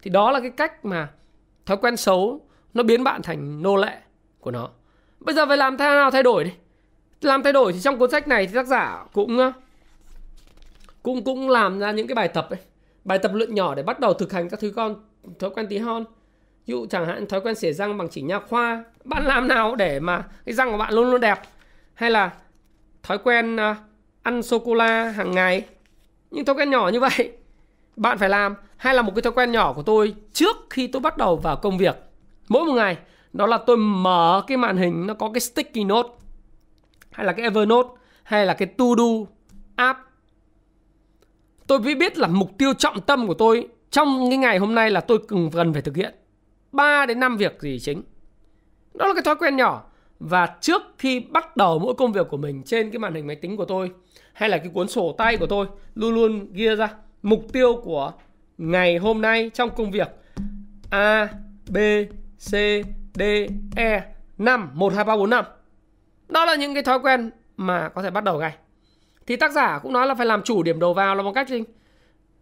Thì 0.01 0.09
đó 0.09 0.31
là 0.31 0.39
cái 0.39 0.49
cách 0.49 0.85
mà 0.85 1.09
thói 1.65 1.77
quen 1.77 1.97
xấu 1.97 2.47
nó 2.73 2.83
biến 2.83 3.03
bạn 3.03 3.21
thành 3.21 3.61
nô 3.61 3.75
lệ 3.75 3.97
của 4.39 4.51
nó 4.51 4.69
bây 5.19 5.35
giờ 5.35 5.45
phải 5.45 5.57
làm 5.57 5.77
thế 5.77 5.85
nào 5.85 6.11
thay 6.11 6.23
đổi 6.23 6.43
đi 6.43 6.51
làm 7.21 7.43
thay 7.43 7.53
đổi 7.53 7.73
thì 7.73 7.79
trong 7.81 7.99
cuốn 7.99 8.11
sách 8.11 8.27
này 8.27 8.47
thì 8.47 8.53
tác 8.53 8.67
giả 8.67 9.05
cũng 9.13 9.51
cũng 11.05 11.23
cũng 11.23 11.49
làm 11.49 11.79
ra 11.79 11.91
những 11.91 12.07
cái 12.07 12.15
bài 12.15 12.27
tập 12.27 12.47
ấy. 12.49 12.59
Bài 13.03 13.19
tập 13.19 13.31
luyện 13.33 13.55
nhỏ 13.55 13.75
để 13.75 13.83
bắt 13.83 13.99
đầu 13.99 14.13
thực 14.13 14.33
hành 14.33 14.49
các 14.49 14.59
thứ 14.59 14.71
con, 14.75 14.95
thói 15.39 15.49
quen 15.49 15.67
tí 15.69 15.77
hon. 15.77 16.03
Ví 16.65 16.71
dụ 16.71 16.85
chẳng 16.85 17.05
hạn 17.05 17.25
thói 17.27 17.41
quen 17.41 17.55
xỉa 17.55 17.73
răng 17.73 17.97
bằng 17.97 18.07
chỉ 18.11 18.21
nha 18.21 18.39
khoa. 18.39 18.83
Bạn 19.03 19.25
làm 19.25 19.47
nào 19.47 19.75
để 19.75 19.99
mà 19.99 20.23
cái 20.45 20.53
răng 20.53 20.71
của 20.71 20.77
bạn 20.77 20.93
luôn 20.93 21.11
luôn 21.11 21.21
đẹp? 21.21 21.39
Hay 21.93 22.11
là 22.11 22.33
thói 23.03 23.17
quen 23.17 23.57
à, 23.59 23.75
ăn 24.23 24.43
sô 24.43 24.59
cô 24.59 24.73
la 24.73 25.09
hàng 25.09 25.31
ngày? 25.31 25.65
Những 26.31 26.45
thói 26.45 26.55
quen 26.55 26.69
nhỏ 26.69 26.89
như 26.93 26.99
vậy 26.99 27.31
bạn 27.95 28.17
phải 28.17 28.29
làm. 28.29 28.55
Hay 28.77 28.93
là 28.93 29.01
một 29.01 29.11
cái 29.15 29.21
thói 29.21 29.33
quen 29.33 29.51
nhỏ 29.51 29.73
của 29.73 29.83
tôi 29.83 30.15
trước 30.33 30.55
khi 30.69 30.87
tôi 30.87 30.99
bắt 30.99 31.17
đầu 31.17 31.35
vào 31.35 31.55
công 31.55 31.77
việc? 31.77 31.95
Mỗi 32.47 32.65
một 32.65 32.73
ngày, 32.73 32.97
đó 33.33 33.45
là 33.45 33.57
tôi 33.57 33.77
mở 33.77 34.43
cái 34.47 34.57
màn 34.57 34.77
hình, 34.77 35.07
nó 35.07 35.13
có 35.13 35.31
cái 35.33 35.39
sticky 35.39 35.83
note. 35.83 36.09
Hay 37.11 37.25
là 37.25 37.33
cái 37.33 37.43
Evernote, 37.43 37.89
hay 38.23 38.45
là 38.45 38.53
cái 38.53 38.67
To 38.67 38.85
Do 38.97 39.03
app 39.75 39.99
tôi 41.67 41.79
mới 41.79 41.95
biết 41.95 42.17
là 42.17 42.27
mục 42.27 42.57
tiêu 42.57 42.73
trọng 42.73 43.01
tâm 43.01 43.27
của 43.27 43.33
tôi 43.33 43.67
trong 43.89 44.29
cái 44.29 44.37
ngày 44.37 44.57
hôm 44.57 44.75
nay 44.75 44.91
là 44.91 45.01
tôi 45.01 45.19
cần 45.27 45.49
cần 45.53 45.73
phải 45.73 45.81
thực 45.81 45.95
hiện 45.95 46.15
3 46.71 47.05
đến 47.05 47.19
5 47.19 47.37
việc 47.37 47.61
gì 47.61 47.79
chính. 47.79 48.03
Đó 48.93 49.07
là 49.07 49.13
cái 49.13 49.23
thói 49.23 49.35
quen 49.35 49.55
nhỏ. 49.55 49.83
Và 50.19 50.55
trước 50.61 50.81
khi 50.97 51.19
bắt 51.19 51.57
đầu 51.57 51.79
mỗi 51.79 51.93
công 51.97 52.11
việc 52.11 52.27
của 52.29 52.37
mình 52.37 52.63
trên 52.63 52.91
cái 52.91 52.99
màn 52.99 53.13
hình 53.13 53.27
máy 53.27 53.35
tính 53.35 53.57
của 53.57 53.65
tôi 53.65 53.91
hay 54.33 54.49
là 54.49 54.57
cái 54.57 54.69
cuốn 54.73 54.87
sổ 54.87 55.15
tay 55.17 55.37
của 55.37 55.47
tôi 55.47 55.67
luôn 55.95 56.15
luôn 56.15 56.53
ghi 56.53 56.75
ra 56.75 56.89
mục 57.21 57.45
tiêu 57.53 57.81
của 57.83 58.13
ngày 58.57 58.97
hôm 58.97 59.21
nay 59.21 59.51
trong 59.53 59.69
công 59.75 59.91
việc 59.91 60.07
A, 60.89 61.29
B, 61.69 61.77
C, 62.37 62.51
D, 63.13 63.21
E 63.75 64.03
5, 64.37 64.71
1, 64.73 64.93
2, 64.93 65.03
3, 65.03 65.15
4, 65.15 65.29
5 65.29 65.45
Đó 66.29 66.45
là 66.45 66.55
những 66.55 66.73
cái 66.73 66.83
thói 66.83 66.99
quen 66.99 67.31
mà 67.57 67.89
có 67.89 68.03
thể 68.03 68.09
bắt 68.11 68.23
đầu 68.23 68.39
ngay. 68.39 68.53
Thì 69.27 69.35
tác 69.35 69.51
giả 69.51 69.79
cũng 69.83 69.93
nói 69.93 70.07
là 70.07 70.15
phải 70.15 70.25
làm 70.25 70.41
chủ 70.43 70.63
điểm 70.63 70.79
đầu 70.79 70.93
vào 70.93 71.15
là 71.15 71.23
bằng 71.23 71.33
cách 71.33 71.49
gì? 71.49 71.63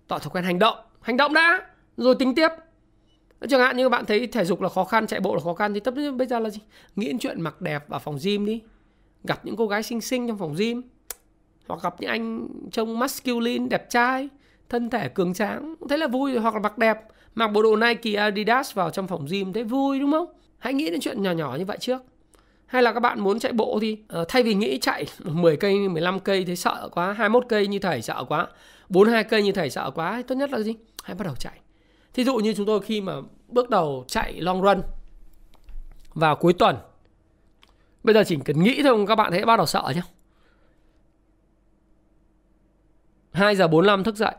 Tạo 0.08 0.20
thói 0.20 0.30
quen 0.34 0.44
hành 0.44 0.60
động. 0.60 0.78
Hành 1.02 1.18
động 1.18 1.34
đã, 1.34 1.62
rồi 1.98 2.16
tính 2.16 2.36
tiếp. 2.36 2.50
Chẳng 3.50 3.62
hạn 3.62 3.78
như 3.78 3.90
bạn 3.90 4.06
thấy 4.06 4.28
thể 4.28 4.46
dục 4.46 4.62
là 4.62 4.70
khó 4.70 4.84
khăn, 4.84 5.08
chạy 5.08 5.20
bộ 5.20 5.36
là 5.36 5.42
khó 5.44 5.54
khăn. 5.54 5.74
Thì 5.74 5.80
tất 5.80 5.94
nhiên 5.94 6.18
bây 6.18 6.28
giờ 6.28 6.40
là 6.40 6.50
gì? 6.50 6.60
Nghĩ 6.96 7.08
đến 7.08 7.20
chuyện 7.20 7.42
mặc 7.42 7.62
đẹp 7.62 7.90
vào 7.90 8.00
phòng 8.00 8.18
gym 8.24 8.46
đi. 8.46 8.62
Gặp 9.24 9.46
những 9.46 9.56
cô 9.56 9.68
gái 9.68 9.84
xinh 9.84 10.02
xinh 10.02 10.28
trong 10.28 10.38
phòng 10.38 10.56
gym. 10.58 10.82
Hoặc 11.68 11.82
gặp 11.84 11.96
những 12.02 12.10
anh 12.10 12.48
trông 12.72 13.00
masculine, 13.00 13.68
đẹp 13.68 13.90
trai 13.90 14.30
Thân 14.70 14.90
thể 14.90 15.10
cường 15.10 15.34
tráng. 15.34 15.76
Thế 15.90 15.98
là 15.98 16.08
vui 16.08 16.38
Hoặc 16.38 16.54
là 16.54 16.60
mặc 16.60 16.78
đẹp. 16.78 17.00
Mặc 17.36 17.48
bộ 17.48 17.62
đồ 17.62 17.76
Nike, 17.76 18.14
Adidas 18.20 18.74
vào 18.74 18.90
trong 18.90 19.08
phòng 19.08 19.26
gym 19.30 19.54
thấy 19.54 19.64
vui 19.64 20.00
đúng 20.00 20.12
không? 20.12 20.28
Hãy 20.58 20.74
nghĩ 20.74 20.92
đến 20.92 21.00
chuyện 21.00 21.22
nhỏ 21.22 21.32
nhỏ 21.32 21.56
như 21.60 21.66
vậy 21.66 21.78
trước 21.80 22.02
hay 22.66 22.84
là 22.84 22.94
các 22.94 23.00
bạn 23.00 23.20
muốn 23.20 23.40
chạy 23.40 23.52
bộ 23.52 23.80
thì 23.82 23.98
uh, 24.22 24.28
thay 24.28 24.44
vì 24.44 24.54
nghĩ 24.54 24.80
chạy 24.80 25.06
10 25.24 25.58
cây 25.58 25.90
15 25.90 26.20
cây 26.20 26.46
thấy 26.46 26.56
sợ 26.56 26.90
quá 26.92 27.14
21 27.14 27.46
cây 27.50 27.68
như 27.68 27.80
thầy 27.80 28.02
sợ 28.02 28.24
quá 28.30 28.48
42 28.90 29.24
cây 29.24 29.44
như 29.44 29.52
thầy 29.52 29.70
sợ 29.70 29.92
quá 29.96 30.24
tốt 30.28 30.36
nhất 30.36 30.52
là 30.52 30.60
gì? 30.60 30.76
Hãy 31.04 31.16
bắt 31.16 31.24
đầu 31.26 31.36
chạy. 31.36 31.60
Thí 32.14 32.24
dụ 32.24 32.36
như 32.36 32.54
chúng 32.54 32.66
tôi 32.66 32.82
khi 32.82 33.02
mà 33.02 33.14
bước 33.48 33.70
đầu 33.70 34.06
chạy 34.08 34.42
long 34.42 34.62
run 34.62 34.82
vào 36.14 36.36
cuối 36.36 36.54
tuần 36.54 36.76
bây 38.04 38.14
giờ 38.14 38.24
chỉ 38.28 38.38
cần 38.46 38.64
nghĩ 38.64 38.84
thôi 38.84 39.06
các 39.08 39.16
bạn 39.16 39.32
thấy 39.32 39.46
bắt 39.46 39.58
đầu 39.58 39.66
sợ 39.66 39.94
nhá 39.96 40.02
2 43.32 43.56
giờ 43.56 43.68
45 43.68 44.04
thức 44.04 44.16
dậy 44.16 44.36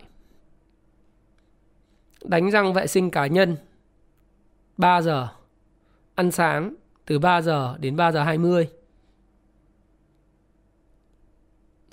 đánh 2.25 2.51
răng 2.51 2.73
vệ 2.73 2.87
sinh 2.87 3.11
cá 3.11 3.27
nhân 3.27 3.57
3 4.77 5.03
giờ 5.03 5.29
ăn 6.15 6.31
sáng 6.31 6.75
từ 7.07 7.19
3 7.19 7.43
giờ 7.43 7.77
đến 7.79 7.97
3 7.97 8.13
giờ 8.13 8.23
20 8.23 8.69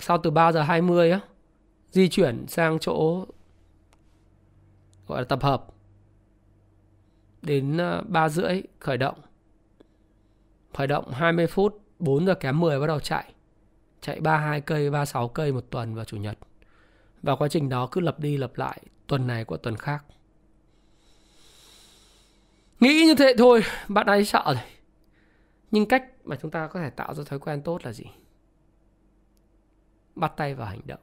sau 0.02 0.18
từ 0.18 0.30
3 0.30 0.52
giờ 0.52 0.62
20 0.62 1.10
á, 1.10 1.20
di 1.90 2.08
chuyển 2.08 2.46
sang 2.48 2.78
chỗ 2.78 3.26
gọi 5.06 5.20
là 5.20 5.24
tập 5.24 5.42
hợp. 5.42 5.66
Đến 7.42 7.76
ờ, 7.76 8.02
3 8.08 8.28
rưỡi 8.28 8.62
khởi 8.78 8.96
động. 8.96 9.18
Khởi 10.74 10.86
động 10.86 11.10
20 11.12 11.46
phút 11.46 11.80
4 11.98 12.26
giờ 12.26 12.34
kém 12.34 12.60
10 12.60 12.80
bắt 12.80 12.86
đầu 12.86 13.00
chạy. 13.00 13.32
Chạy 14.00 14.20
32 14.20 14.60
cây 14.60 14.90
36 14.90 15.28
cây 15.28 15.52
một 15.52 15.64
tuần 15.70 15.94
vào 15.94 16.04
chủ 16.04 16.16
nhật. 16.16 16.38
Và 17.22 17.36
quá 17.36 17.48
trình 17.48 17.68
đó 17.68 17.88
cứ 17.92 18.00
lặp 18.00 18.20
đi 18.20 18.36
lặp 18.36 18.58
lại 18.58 18.80
tuần 19.06 19.26
này 19.26 19.44
qua 19.44 19.58
tuần 19.62 19.76
khác. 19.76 20.04
Nghĩ 22.80 23.04
như 23.06 23.14
thế 23.14 23.34
thôi, 23.38 23.62
bạn 23.88 24.06
ấy 24.06 24.24
sợ 24.24 24.42
rồi 24.46 24.64
nhưng 25.72 25.86
cách 25.86 26.10
mà 26.24 26.36
chúng 26.42 26.50
ta 26.50 26.66
có 26.66 26.80
thể 26.80 26.90
tạo 26.90 27.14
ra 27.14 27.24
thói 27.24 27.38
quen 27.38 27.62
tốt 27.62 27.84
là 27.84 27.92
gì 27.92 28.04
bắt 30.14 30.32
tay 30.36 30.54
vào 30.54 30.66
hành 30.66 30.80
động 30.84 31.00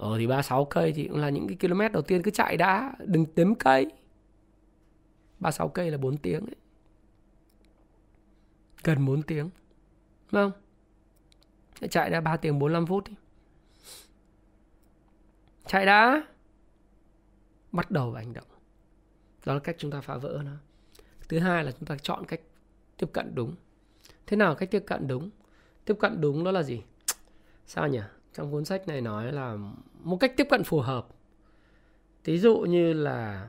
Ờ 0.00 0.18
thì 0.18 0.26
36 0.26 0.64
cây 0.64 0.92
thì 0.92 1.08
cũng 1.08 1.18
là 1.18 1.28
những 1.28 1.48
cái 1.48 1.56
km 1.60 1.80
đầu 1.92 2.02
tiên, 2.02 2.22
cứ 2.22 2.30
chạy 2.30 2.56
đã, 2.56 2.92
Đừng 2.98 3.26
đếm 3.34 3.54
cây 3.54 3.86
36 5.38 5.68
cây 5.68 5.90
là 5.90 5.98
4 5.98 6.16
tiếng 6.16 6.40
ấy. 6.40 6.56
Gần 8.84 9.06
4 9.06 9.22
tiếng, 9.22 9.50
Đúng 10.32 10.50
không? 10.50 10.52
Chạy 11.90 12.10
đã 12.10 12.20
3 12.20 12.36
tiếng 12.36 12.58
45 12.58 12.86
phút 12.86 13.04
đi. 13.08 13.14
Chạy 15.66 15.86
đã 15.86 16.22
Bắt 17.72 17.90
đầu 17.90 18.10
vào 18.10 18.22
hành 18.22 18.32
động 18.32 18.46
Đó 19.46 19.54
là 19.54 19.60
cách 19.60 19.76
chúng 19.78 19.90
ta 19.90 20.00
phá 20.00 20.16
vỡ 20.16 20.42
nó 20.44 20.52
Thứ 21.28 21.38
hai 21.38 21.64
là 21.64 21.72
chúng 21.72 21.86
ta 21.86 21.96
chọn 22.02 22.24
cách 22.26 22.40
tiếp 23.00 23.10
cận 23.12 23.34
đúng 23.34 23.54
Thế 24.26 24.36
nào 24.36 24.54
cách 24.54 24.70
tiếp 24.70 24.84
cận 24.86 25.08
đúng? 25.08 25.30
Tiếp 25.84 25.96
cận 26.00 26.20
đúng 26.20 26.44
đó 26.44 26.50
là 26.50 26.62
gì? 26.62 26.82
Sao 27.66 27.88
nhỉ? 27.88 28.00
Trong 28.34 28.52
cuốn 28.52 28.64
sách 28.64 28.88
này 28.88 29.00
nói 29.00 29.32
là 29.32 29.56
một 30.02 30.16
cách 30.16 30.32
tiếp 30.36 30.46
cận 30.50 30.64
phù 30.64 30.80
hợp 30.80 31.06
Ví 32.24 32.38
dụ 32.38 32.56
như 32.58 32.92
là 32.92 33.48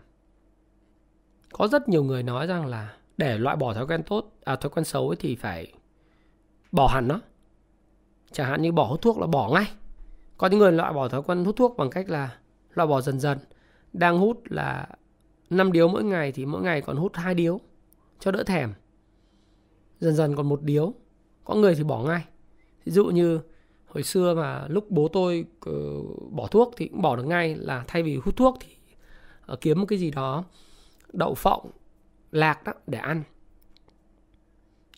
có 1.51 1.67
rất 1.67 1.89
nhiều 1.89 2.03
người 2.03 2.23
nói 2.23 2.47
rằng 2.47 2.65
là 2.65 2.93
để 3.17 3.37
loại 3.37 3.55
bỏ 3.55 3.73
thói 3.73 3.87
quen 3.87 4.03
tốt 4.03 4.33
à 4.43 4.55
thói 4.55 4.69
quen 4.69 4.85
xấu 4.85 5.09
ấy 5.09 5.15
thì 5.19 5.35
phải 5.35 5.73
bỏ 6.71 6.87
hẳn 6.87 7.07
nó 7.07 7.19
chẳng 8.31 8.49
hạn 8.49 8.61
như 8.61 8.71
bỏ 8.71 8.83
hút 8.83 9.01
thuốc 9.01 9.17
là 9.17 9.27
bỏ 9.27 9.49
ngay 9.53 9.71
có 10.37 10.47
những 10.47 10.59
người 10.59 10.71
loại 10.71 10.93
bỏ 10.93 11.07
thói 11.07 11.23
quen 11.23 11.45
hút 11.45 11.55
thuốc 11.55 11.77
bằng 11.77 11.89
cách 11.89 12.09
là 12.09 12.37
loại 12.73 12.87
bỏ 12.87 13.01
dần 13.01 13.19
dần 13.19 13.37
đang 13.93 14.17
hút 14.17 14.41
là 14.45 14.87
5 15.49 15.71
điếu 15.71 15.87
mỗi 15.87 16.03
ngày 16.03 16.31
thì 16.31 16.45
mỗi 16.45 16.61
ngày 16.61 16.81
còn 16.81 16.97
hút 16.97 17.11
hai 17.15 17.33
điếu 17.33 17.59
cho 18.19 18.31
đỡ 18.31 18.43
thèm 18.43 18.73
dần 20.01 20.15
dần 20.15 20.35
còn 20.35 20.49
một 20.49 20.61
điếu. 20.63 20.93
Có 21.43 21.55
người 21.55 21.75
thì 21.75 21.83
bỏ 21.83 22.03
ngay. 22.03 22.25
Ví 22.85 22.91
dụ 22.91 23.05
như 23.05 23.39
hồi 23.85 24.03
xưa 24.03 24.33
mà 24.35 24.67
lúc 24.67 24.89
bố 24.89 25.07
tôi 25.07 25.45
ờ, 25.65 25.73
bỏ 26.31 26.47
thuốc 26.47 26.73
thì 26.77 26.87
cũng 26.87 27.01
bỏ 27.01 27.15
được 27.15 27.23
ngay 27.23 27.55
là 27.55 27.83
thay 27.87 28.03
vì 28.03 28.17
hút 28.17 28.37
thuốc 28.37 28.57
thì 28.59 28.75
ờ, 29.45 29.55
kiếm 29.61 29.79
một 29.79 29.85
cái 29.85 29.99
gì 29.99 30.11
đó 30.11 30.43
đậu 31.13 31.33
phộng 31.33 31.71
lạc 32.31 32.63
đó 32.63 32.73
để 32.87 32.97
ăn. 32.97 33.23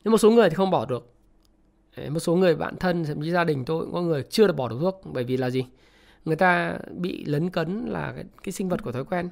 Nhưng 0.03 0.11
một 0.11 0.17
số 0.17 0.31
người 0.31 0.49
thì 0.49 0.55
không 0.55 0.71
bỏ 0.71 0.85
được. 0.85 1.09
Một 2.09 2.19
số 2.19 2.35
người 2.35 2.55
bạn 2.55 2.75
thân 2.79 3.05
thậm 3.05 3.21
chí 3.21 3.31
gia 3.31 3.43
đình 3.43 3.65
tôi 3.65 3.85
cũng 3.85 3.93
có 3.93 4.01
người 4.01 4.23
chưa 4.23 4.47
được 4.47 4.55
bỏ 4.55 4.69
được 4.69 4.77
thuốc. 4.81 5.01
Bởi 5.13 5.23
vì 5.23 5.37
là 5.37 5.49
gì? 5.49 5.65
Người 6.25 6.35
ta 6.35 6.79
bị 6.91 7.25
lấn 7.25 7.49
cấn 7.49 7.85
là 7.85 8.13
cái, 8.15 8.23
cái 8.43 8.51
sinh 8.51 8.69
vật 8.69 8.83
của 8.83 8.91
thói 8.91 9.05
quen. 9.05 9.29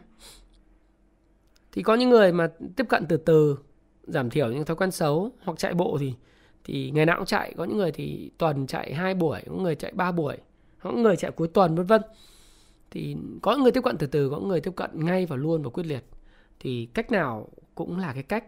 Thì 1.72 1.84
có 1.84 1.96
những 1.96 2.10
người 2.10 2.32
mà 2.32 2.52
tiếp 2.76 2.86
cận 2.90 3.06
từ 3.10 3.18
từ 3.18 3.58
giảm 4.04 4.30
thiểu 4.30 4.52
những 4.52 4.66
thói 4.66 4.76
quen 4.76 4.92
xấu 4.92 5.32
hoặc 5.44 5.60
chạy 5.60 5.74
bộ 5.74 5.98
thì 6.00 6.14
thì 6.64 6.92
ngày 6.92 7.06
nào 7.06 7.18
cũng 7.18 7.26
chạy. 7.26 7.54
Có 7.58 7.64
những 7.64 7.78
người 7.78 7.92
thì 7.92 8.32
tuần 8.38 8.68
chạy 8.68 8.94
hai 8.94 9.14
buổi, 9.14 9.42
có 9.50 9.56
người 9.56 9.76
chạy 9.76 9.92
ba 9.92 10.12
buổi, 10.12 10.38
có 10.80 10.92
người 10.92 11.16
chạy 11.16 11.32
cuối 11.32 11.48
tuần, 11.48 11.76
vân 11.76 11.86
vân. 11.86 12.02
Thì 12.92 13.16
có 13.42 13.58
người 13.58 13.72
tiếp 13.72 13.82
cận 13.84 13.98
từ 13.98 14.08
từ, 14.08 14.30
có 14.30 14.40
người 14.40 14.62
tiếp 14.62 14.74
cận 14.76 14.90
ngay 14.94 15.26
và 15.26 15.36
luôn 15.36 15.64
và 15.64 15.70
quyết 15.70 15.86
liệt. 15.86 16.04
Thì 16.60 16.88
cách 16.94 17.12
nào 17.12 17.48
cũng 17.76 18.00
là 18.00 18.14
cái 18.14 18.24
cách 18.24 18.44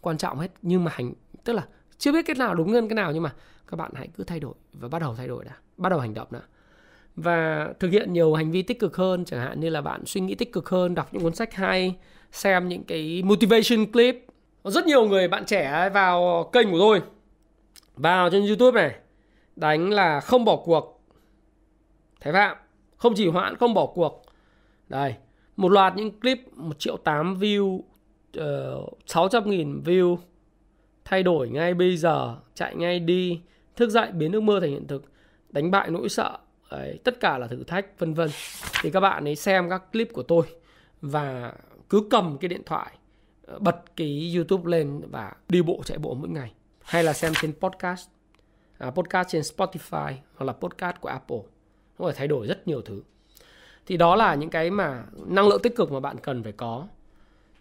quan 0.00 0.18
trọng 0.18 0.38
hết. 0.38 0.52
Nhưng 0.62 0.84
mà 0.84 0.90
hành, 0.94 1.12
tức 1.44 1.52
là 1.52 1.66
chưa 1.98 2.12
biết 2.12 2.26
cái 2.26 2.36
nào 2.36 2.54
đúng 2.54 2.72
hơn 2.72 2.88
cái 2.88 2.94
nào, 2.94 3.12
nhưng 3.12 3.22
mà 3.22 3.34
các 3.66 3.76
bạn 3.76 3.92
hãy 3.94 4.08
cứ 4.16 4.24
thay 4.24 4.40
đổi 4.40 4.54
và 4.72 4.88
bắt 4.88 4.98
đầu 4.98 5.14
thay 5.14 5.28
đổi 5.28 5.44
đã. 5.44 5.56
Bắt 5.76 5.88
đầu 5.88 5.98
hành 5.98 6.14
động 6.14 6.28
đã. 6.30 6.40
Và 7.16 7.68
thực 7.80 7.88
hiện 7.88 8.12
nhiều 8.12 8.34
hành 8.34 8.50
vi 8.50 8.62
tích 8.62 8.80
cực 8.80 8.96
hơn, 8.96 9.24
chẳng 9.24 9.40
hạn 9.40 9.60
như 9.60 9.70
là 9.70 9.80
bạn 9.80 10.06
suy 10.06 10.20
nghĩ 10.20 10.34
tích 10.34 10.52
cực 10.52 10.68
hơn, 10.68 10.94
đọc 10.94 11.14
những 11.14 11.22
cuốn 11.22 11.34
sách 11.34 11.54
hay, 11.54 11.96
xem 12.32 12.68
những 12.68 12.84
cái 12.84 13.22
motivation 13.22 13.92
clip 13.92 14.23
rất 14.70 14.86
nhiều 14.86 15.06
người 15.06 15.28
bạn 15.28 15.44
trẻ 15.44 15.90
vào 15.94 16.50
kênh 16.52 16.70
của 16.70 16.78
tôi. 16.78 17.02
Vào 17.96 18.30
trên 18.30 18.46
youtube 18.46 18.82
này 18.82 18.94
đánh 19.56 19.90
là 19.90 20.20
không 20.20 20.44
bỏ 20.44 20.56
cuộc. 20.56 21.04
Thái 22.20 22.32
phạm 22.32 22.56
không 22.96 23.14
chỉ 23.16 23.28
hoãn 23.28 23.56
không 23.56 23.74
bỏ 23.74 23.86
cuộc. 23.86 24.24
Đây 24.88 25.14
một 25.56 25.68
loạt 25.68 25.96
những 25.96 26.20
clip 26.20 26.38
1 26.52 26.78
triệu 26.78 26.96
8 26.96 27.34
view 27.34 27.80
ờ, 28.36 28.74
uh, 28.74 28.98
600 29.06 29.50
nghìn 29.50 29.82
view. 29.84 30.16
Thay 31.04 31.22
đổi 31.22 31.48
ngay 31.48 31.74
bây 31.74 31.96
giờ 31.96 32.36
chạy 32.54 32.76
ngay 32.76 32.98
đi. 32.98 33.40
Thức 33.76 33.90
dậy 33.90 34.12
biến 34.12 34.32
ước 34.32 34.42
mơ 34.42 34.60
thành 34.60 34.70
hiện 34.70 34.86
thực. 34.86 35.04
Đánh 35.48 35.70
bại 35.70 35.90
nỗi 35.90 36.08
sợ 36.08 36.38
Đấy, 36.70 36.98
tất 37.04 37.20
cả 37.20 37.38
là 37.38 37.46
thử 37.46 37.64
thách 37.64 37.98
vân 37.98 38.14
vân. 38.14 38.30
Thì 38.82 38.90
các 38.90 39.00
bạn 39.00 39.24
ấy 39.28 39.36
xem 39.36 39.70
các 39.70 39.92
clip 39.92 40.12
của 40.12 40.22
tôi 40.22 40.46
và 41.00 41.52
cứ 41.88 42.06
cầm 42.10 42.38
cái 42.40 42.48
điện 42.48 42.62
thoại 42.66 42.90
bật 43.58 43.96
cái 43.96 44.32
youtube 44.36 44.70
lên 44.70 45.00
và 45.10 45.32
đi 45.48 45.62
bộ 45.62 45.82
chạy 45.84 45.98
bộ 45.98 46.14
mỗi 46.14 46.28
ngày. 46.28 46.52
Hay 46.82 47.04
là 47.04 47.12
xem 47.12 47.32
trên 47.40 47.52
podcast. 47.60 48.08
À, 48.78 48.90
podcast 48.90 49.28
trên 49.28 49.42
Spotify 49.42 50.12
hoặc 50.34 50.44
là 50.44 50.52
podcast 50.52 50.96
của 51.00 51.08
Apple. 51.08 51.38
Nó 51.98 52.04
có 52.04 52.12
thể 52.12 52.18
thay 52.18 52.28
đổi 52.28 52.46
rất 52.46 52.68
nhiều 52.68 52.82
thứ. 52.82 53.02
Thì 53.86 53.96
đó 53.96 54.16
là 54.16 54.34
những 54.34 54.50
cái 54.50 54.70
mà 54.70 55.04
năng 55.26 55.48
lượng 55.48 55.62
tích 55.62 55.76
cực 55.76 55.92
mà 55.92 56.00
bạn 56.00 56.16
cần 56.18 56.42
phải 56.42 56.52
có. 56.52 56.86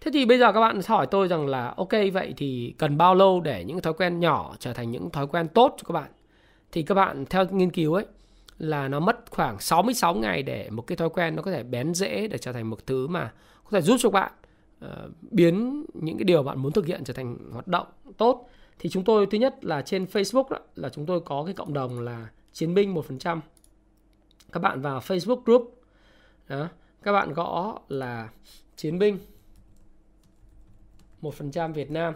Thế 0.01 0.11
thì 0.13 0.25
bây 0.25 0.39
giờ 0.39 0.51
các 0.51 0.59
bạn 0.59 0.79
hỏi 0.87 1.07
tôi 1.11 1.27
rằng 1.27 1.47
là 1.47 1.73
ok 1.77 1.91
vậy 2.13 2.33
thì 2.37 2.73
cần 2.77 2.97
bao 2.97 3.15
lâu 3.15 3.41
để 3.41 3.63
những 3.63 3.81
thói 3.81 3.93
quen 3.93 4.19
nhỏ 4.19 4.55
trở 4.59 4.73
thành 4.73 4.91
những 4.91 5.09
thói 5.09 5.27
quen 5.27 5.47
tốt 5.47 5.75
cho 5.77 5.83
các 5.87 5.93
bạn? 5.93 6.11
Thì 6.71 6.83
các 6.83 6.95
bạn 6.95 7.25
theo 7.25 7.45
nghiên 7.51 7.71
cứu 7.71 7.93
ấy 7.93 8.05
là 8.57 8.87
nó 8.87 8.99
mất 8.99 9.19
khoảng 9.29 9.59
66 9.59 10.15
ngày 10.15 10.43
để 10.43 10.69
một 10.69 10.81
cái 10.81 10.95
thói 10.95 11.09
quen 11.09 11.35
nó 11.35 11.41
có 11.41 11.51
thể 11.51 11.63
bén 11.63 11.93
rễ 11.93 12.27
để 12.27 12.37
trở 12.37 12.53
thành 12.53 12.69
một 12.69 12.85
thứ 12.85 13.07
mà 13.07 13.31
có 13.63 13.69
thể 13.71 13.81
giúp 13.81 13.95
cho 13.99 14.09
bạn. 14.09 14.31
Ờ, 14.83 15.09
biến 15.31 15.85
những 15.93 16.17
cái 16.17 16.23
điều 16.23 16.43
bạn 16.43 16.59
muốn 16.59 16.71
thực 16.71 16.85
hiện 16.85 17.03
trở 17.03 17.13
thành 17.13 17.37
hoạt 17.51 17.67
động 17.67 17.87
tốt. 18.17 18.49
Thì 18.79 18.89
chúng 18.89 19.03
tôi 19.03 19.27
thứ 19.31 19.37
nhất 19.37 19.65
là 19.65 19.81
trên 19.81 20.05
Facebook 20.05 20.49
đó, 20.49 20.59
là 20.75 20.89
chúng 20.89 21.05
tôi 21.05 21.19
có 21.19 21.43
cái 21.45 21.53
cộng 21.53 21.73
đồng 21.73 21.99
là 21.99 22.29
chiến 22.51 22.73
binh 22.73 22.93
1% 22.93 23.39
các 24.51 24.59
bạn 24.59 24.81
vào 24.81 24.99
Facebook 24.99 25.41
group. 25.45 25.81
Đó, 26.47 26.69
các 27.03 27.11
bạn 27.11 27.33
gõ 27.33 27.79
là 27.87 28.29
chiến 28.75 28.99
binh 28.99 29.17
1% 31.21 31.73
Việt 31.73 31.91
Nam. 31.91 32.13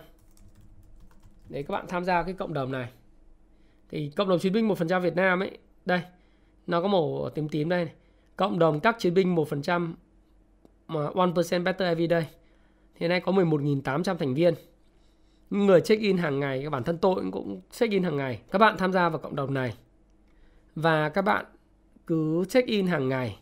Để 1.50 1.64
các 1.64 1.72
bạn 1.72 1.86
tham 1.88 2.06
gia 2.06 2.24
cái 2.24 2.34
cộng 2.34 2.54
đồng 2.54 2.72
này. 2.72 2.90
Thì 3.90 4.12
cộng 4.16 4.30
đồng 4.30 4.40
chiến 4.40 4.54
binh 4.54 4.68
1% 4.68 5.02
Việt 5.02 5.16
Nam 5.16 5.40
ấy 5.40 5.58
đây 5.86 6.02
nó 6.68 6.82
có 6.82 6.88
màu 6.88 7.30
tím 7.36 7.50
tím 7.50 7.70
đây 7.70 7.86
này. 7.86 7.94
cộng 8.36 8.60
đồng 8.60 8.80
các 8.80 8.96
chiến 9.00 9.14
binh 9.14 9.36
1% 9.36 9.94
mà 10.88 11.10
1% 11.10 11.64
better 11.64 11.88
every 11.88 12.08
day 12.08 12.28
hiện 12.98 13.10
nay 13.10 13.20
có 13.20 13.32
11.800 13.32 14.18
thành 14.18 14.34
viên. 14.34 14.54
Người 15.50 15.82
check 15.82 16.02
in 16.02 16.18
hàng 16.18 16.40
ngày 16.40 16.70
bản 16.70 16.84
thân 16.84 16.98
tôi 16.98 17.24
cũng 17.32 17.62
check 17.72 17.92
in 17.92 18.04
hàng 18.04 18.18
ngày. 18.18 18.42
Các 18.52 18.60
bạn 18.60 18.78
tham 18.78 18.94
gia 18.94 19.10
vào 19.10 19.20
cộng 19.20 19.36
đồng 19.36 19.54
này. 19.54 19.74
Và 20.76 21.10
các 21.10 21.22
bạn 21.22 21.46
cứ 22.08 22.46
check 22.50 22.68
in 22.68 22.88
hàng 22.88 23.10
ngày. 23.10 23.40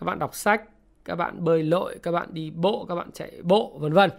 Các 0.00 0.04
bạn 0.04 0.18
đọc 0.18 0.34
sách, 0.34 0.62
các 1.04 1.14
bạn 1.14 1.44
bơi 1.44 1.62
lội, 1.62 1.98
các 2.02 2.12
bạn 2.12 2.28
đi 2.32 2.50
bộ, 2.50 2.86
các 2.88 2.94
bạn 2.94 3.10
chạy 3.12 3.32
bộ, 3.42 3.78
vân 3.78 3.92
vân. 3.92 4.10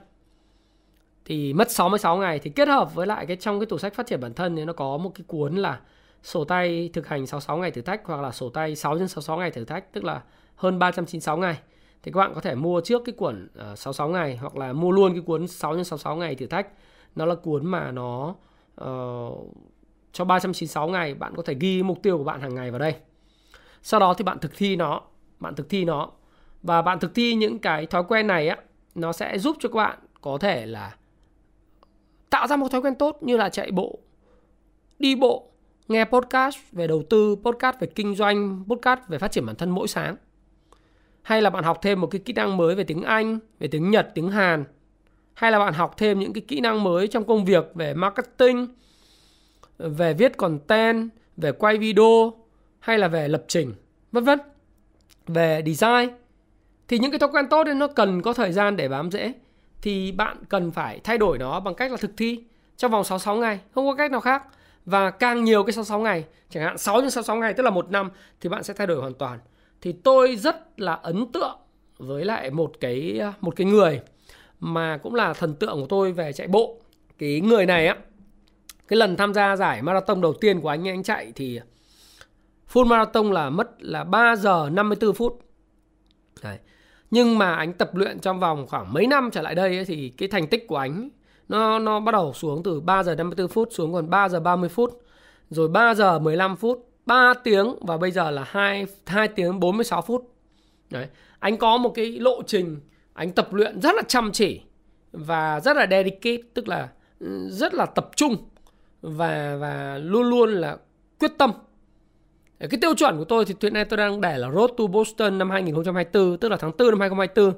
Thì 1.26 1.54
mất 1.54 1.72
66 1.72 2.18
ngày 2.18 2.40
thì 2.40 2.50
kết 2.50 2.68
hợp 2.68 2.96
với 2.96 3.08
lại 3.08 3.26
cái 3.26 3.38
trong 3.38 3.60
cái 3.60 3.66
tủ 3.66 3.78
sách 3.78 3.94
phát 3.94 4.08
triển 4.08 4.22
bản 4.22 4.34
thân 4.34 4.56
thì 4.56 4.66
nó 4.66 4.74
có 4.74 4.98
một 4.98 5.12
cái 5.16 5.26
cuốn 5.28 5.56
là 5.56 5.80
sổ 6.24 6.44
tay 6.44 6.90
thực 6.94 7.08
hành 7.08 7.28
66 7.28 7.58
ngày 7.58 7.72
thử 7.72 7.82
thách 7.82 8.02
hoặc 8.06 8.22
là 8.22 8.32
sổ 8.32 8.50
tay 8.50 8.76
6 8.76 8.98
x 8.98 9.00
66 9.00 9.38
ngày 9.38 9.52
thử 9.52 9.66
thách, 9.66 9.94
tức 9.94 10.04
là 10.04 10.22
hơn 10.56 10.80
396 10.80 11.38
ngày 11.38 11.58
thì 12.06 12.12
các 12.12 12.20
bạn 12.20 12.34
có 12.36 12.42
thể 12.42 12.56
mua 12.56 12.82
trước 12.82 13.02
cái 13.06 13.14
cuốn 13.14 13.48
uh, 13.72 13.78
66 13.78 14.10
ngày 14.10 14.38
hoặc 14.38 14.58
là 14.58 14.74
mua 14.74 14.92
luôn 14.92 15.14
cái 15.14 15.22
cuốn 15.22 15.48
6 15.48 15.84
x 15.84 15.88
66 15.88 16.16
ngày 16.16 16.36
thử 16.36 16.48
thách. 16.48 16.68
Nó 17.16 17.26
là 17.26 17.36
cuốn 17.36 17.66
mà 17.66 17.92
nó 17.92 18.36
uh, 18.82 19.54
cho 20.12 20.26
396 20.26 20.88
ngày 20.88 21.14
bạn 21.14 21.34
có 21.36 21.44
thể 21.44 21.56
ghi 21.60 21.84
mục 21.84 22.04
tiêu 22.04 22.18
của 22.18 22.24
bạn 22.24 22.42
hàng 22.42 22.56
ngày 22.56 22.72
vào 22.72 22.80
đây. 22.80 22.96
Sau 23.82 24.00
đó 24.00 24.14
thì 24.14 24.24
bạn 24.24 24.40
thực 24.40 24.52
thi 24.58 24.76
nó 24.76 25.02
bạn 25.40 25.56
thực 25.56 25.70
thi 25.70 25.86
nó. 25.86 26.12
Và 26.64 26.82
bạn 26.82 27.00
thực 27.00 27.16
thi 27.16 27.36
những 27.36 27.60
cái 27.60 27.86
thói 27.86 28.04
quen 28.08 28.28
này 28.28 28.48
á 28.48 28.58
nó 28.96 29.14
sẽ 29.14 29.38
giúp 29.38 29.58
cho 29.60 29.70
các 29.70 29.76
bạn 29.76 30.00
có 30.22 30.38
thể 30.38 30.66
là 30.66 30.96
tạo 32.30 32.48
ra 32.48 32.56
một 32.56 32.68
thói 32.72 32.82
quen 32.82 32.96
tốt 32.96 33.18
như 33.22 33.38
là 33.38 33.50
chạy 33.50 33.72
bộ 33.72 34.00
đi 35.00 35.16
bộ 35.16 35.52
nghe 35.88 36.06
podcast 36.06 36.58
về 36.72 36.88
đầu 36.88 37.04
tư 37.10 37.36
podcast 37.44 37.80
về 37.80 37.88
kinh 37.96 38.16
doanh 38.16 38.64
podcast 38.68 39.00
về 39.08 39.18
phát 39.18 39.32
triển 39.32 39.46
bản 39.46 39.56
thân 39.56 39.70
mỗi 39.70 39.88
sáng 39.88 40.16
hay 41.26 41.42
là 41.42 41.50
bạn 41.50 41.64
học 41.64 41.80
thêm 41.82 42.02
một 42.02 42.08
cái 42.08 42.22
kỹ 42.26 42.34
năng 42.34 42.58
mới 42.58 42.76
về 42.76 42.84
tiếng 42.84 43.02
anh 43.02 43.40
về 43.60 43.68
tiếng 43.68 43.92
nhật 43.92 44.12
tiếng 44.14 44.30
hàn? 44.30 44.64
Hay 45.34 45.52
là 45.52 45.60
bạn 45.60 45.74
học 45.74 45.94
thêm 45.98 46.20
những 46.20 46.34
cái 46.34 46.42
kỹ 46.48 46.60
năng 46.60 46.84
mới 46.84 47.08
trong 47.08 47.24
công 47.24 47.46
việc 47.46 47.72
về 47.76 47.94
marketing 47.94 48.68
về 49.78 50.14
viết 50.14 50.38
content 50.38 51.10
về 51.38 51.52
quay 51.52 51.78
video 51.78 52.34
hay 52.80 53.00
là 53.00 53.08
về 53.08 53.28
lập 53.28 53.44
trình 53.48 53.74
vân 54.12 54.24
vân? 54.24 54.40
Về 55.28 55.64
design. 55.66 56.10
Thì 56.88 57.00
những 57.00 57.12
cái 57.12 57.20
thói 57.20 57.30
quen 57.30 57.46
tốt 57.50 57.68
ấy 57.68 57.76
nó 57.76 57.88
cần 57.88 58.22
có 58.22 58.34
thời 58.34 58.52
gian 58.52 58.78
để 58.78 58.88
bám 58.88 59.12
rễ 59.12 59.34
thì 59.82 60.12
bạn 60.12 60.38
cần 60.50 60.72
phải 60.72 61.00
thay 61.04 61.18
đổi 61.18 61.38
nó 61.38 61.60
bằng 61.60 61.76
cách 61.76 61.92
là 61.92 61.98
thực 61.98 62.12
thi 62.18 62.44
trong 62.78 62.92
vòng 62.92 63.04
66 63.04 63.36
ngày, 63.36 63.60
không 63.76 63.88
có 63.88 63.96
cách 63.96 64.12
nào 64.12 64.22
khác. 64.22 64.44
Và 64.86 65.12
càng 65.12 65.44
nhiều 65.44 65.64
cái 65.64 65.74
66 65.74 66.00
ngày, 66.00 66.26
chẳng 66.50 66.64
hạn 66.64 66.78
6 66.78 67.02
đến 67.02 67.10
66 67.10 67.36
ngày 67.36 67.54
tức 67.54 67.64
là 67.64 67.70
một 67.70 67.92
năm 67.92 68.10
thì 68.42 68.50
bạn 68.50 68.64
sẽ 68.64 68.74
thay 68.74 68.88
đổi 68.88 68.98
hoàn 68.98 69.14
toàn. 69.14 69.40
Thì 69.86 69.92
tôi 69.92 70.36
rất 70.36 70.80
là 70.80 70.94
ấn 70.94 71.32
tượng 71.32 71.58
với 71.98 72.26
lại 72.26 72.52
một 72.52 72.72
cái 72.80 73.20
à, 73.20 73.34
một 73.42 73.56
cái 73.56 73.68
người 73.68 74.02
mà 74.60 74.98
cũng 74.98 75.16
là 75.16 75.34
thần 75.34 75.56
tượng 75.56 75.82
của 75.82 75.88
tôi 75.90 76.12
về 76.12 76.34
chạy 76.34 76.48
bộ. 76.48 76.82
Cái 77.18 77.42
người 77.42 77.66
này 77.66 77.88
á 77.88 77.96
cái 78.88 78.98
lần 78.98 79.16
tham 79.16 79.34
gia 79.34 79.56
giải 79.56 79.82
marathon 79.82 80.22
đầu 80.22 80.34
tiên 80.34 80.62
của 80.62 80.70
anh 80.70 80.88
ấy, 80.88 80.92
anh 80.92 81.04
chạy 81.04 81.32
thì 81.36 81.60
full 82.74 82.86
marathon 82.86 83.32
là 83.32 83.50
mất 83.50 83.72
là 83.80 84.04
3 84.04 84.36
giờ 84.36 84.70
54 84.74 85.14
phút. 85.14 85.40
Đấy 86.44 86.58
nhưng 87.12 87.38
mà 87.38 87.56
anh 87.56 87.74
tập 87.74 87.96
luyện 87.96 88.20
trong 88.20 88.40
vòng 88.40 88.68
khoảng 88.68 88.94
mấy 88.94 89.08
năm 89.08 89.30
trở 89.32 89.42
lại 89.42 89.56
đây 89.56 89.76
ấy, 89.76 89.86
thì 89.86 90.10
cái 90.10 90.30
thành 90.30 90.48
tích 90.48 90.68
của 90.68 90.78
anh 90.78 91.10
nó 91.50 91.80
nó 91.80 92.00
bắt 92.00 92.12
đầu 92.12 92.34
xuống 92.34 92.64
từ 92.64 92.82
3 92.82 93.04
giờ 93.04 93.16
54 93.16 93.48
phút 93.48 93.70
xuống 93.72 93.94
còn 93.94 94.10
3 94.10 94.30
giờ 94.30 94.40
30 94.40 94.70
phút 94.70 95.04
rồi 95.50 95.68
3 95.68 95.96
giờ 95.96 96.20
15 96.20 96.56
phút 96.56 96.95
3 97.06 97.34
tiếng 97.44 97.76
và 97.82 97.98
bây 97.98 98.12
giờ 98.12 98.32
là 98.32 98.44
2 98.48 98.86
2 99.06 99.28
tiếng 99.28 99.60
46 99.60 100.02
phút. 100.02 100.34
Đấy 100.90 101.08
anh 101.40 101.58
có 101.58 101.78
một 101.78 101.90
cái 101.96 102.06
lộ 102.06 102.44
trình 102.48 102.80
anh 103.14 103.32
tập 103.32 103.54
luyện 103.54 103.82
rất 103.82 103.96
là 103.96 104.02
chăm 104.08 104.32
chỉ 104.32 104.62
và 105.12 105.60
rất 105.60 105.78
là 105.78 105.88
dedicate 105.90 106.38
tức 106.54 106.68
là 106.68 106.90
ừ, 107.20 107.50
rất 107.50 107.74
là 107.74 107.86
tập 107.86 108.10
trung 108.16 108.38
và 109.02 109.58
và 109.60 109.98
luôn 109.98 110.30
luôn 110.30 110.50
là 110.50 110.78
quyết 111.20 111.32
tâm. 111.38 111.52
Cái 112.60 112.80
tiêu 112.82 112.96
chuẩn 112.96 113.18
của 113.18 113.24
tôi 113.24 113.46
thì 113.46 113.56
hiện 113.62 113.74
nay 113.74 113.86
tôi 113.86 113.98
đang 113.98 114.22
để 114.22 114.38
là 114.38 114.52
Road 114.52 114.72
to 114.78 114.88
Boston 114.88 115.38
năm 115.38 115.50
2024 115.50 116.38
tức 116.38 116.50
là 116.50 116.58
tháng 116.58 116.72
4 116.78 116.90
năm 116.90 117.00
2024 117.00 117.50
à, 117.50 117.58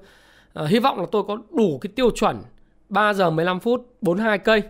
ờ, 0.54 0.66
hy 0.66 0.80
vọng 0.80 1.00
là 1.00 1.06
tôi 1.12 1.24
có 1.28 1.38
đủ 1.52 1.80
cái 1.82 1.92
tiêu 1.96 2.12
chuẩn 2.12 2.42
3 2.90 3.14
giờ 3.14 3.30
15 3.30 3.60
phút 3.60 3.88
42 4.02 4.38
cây 4.38 4.62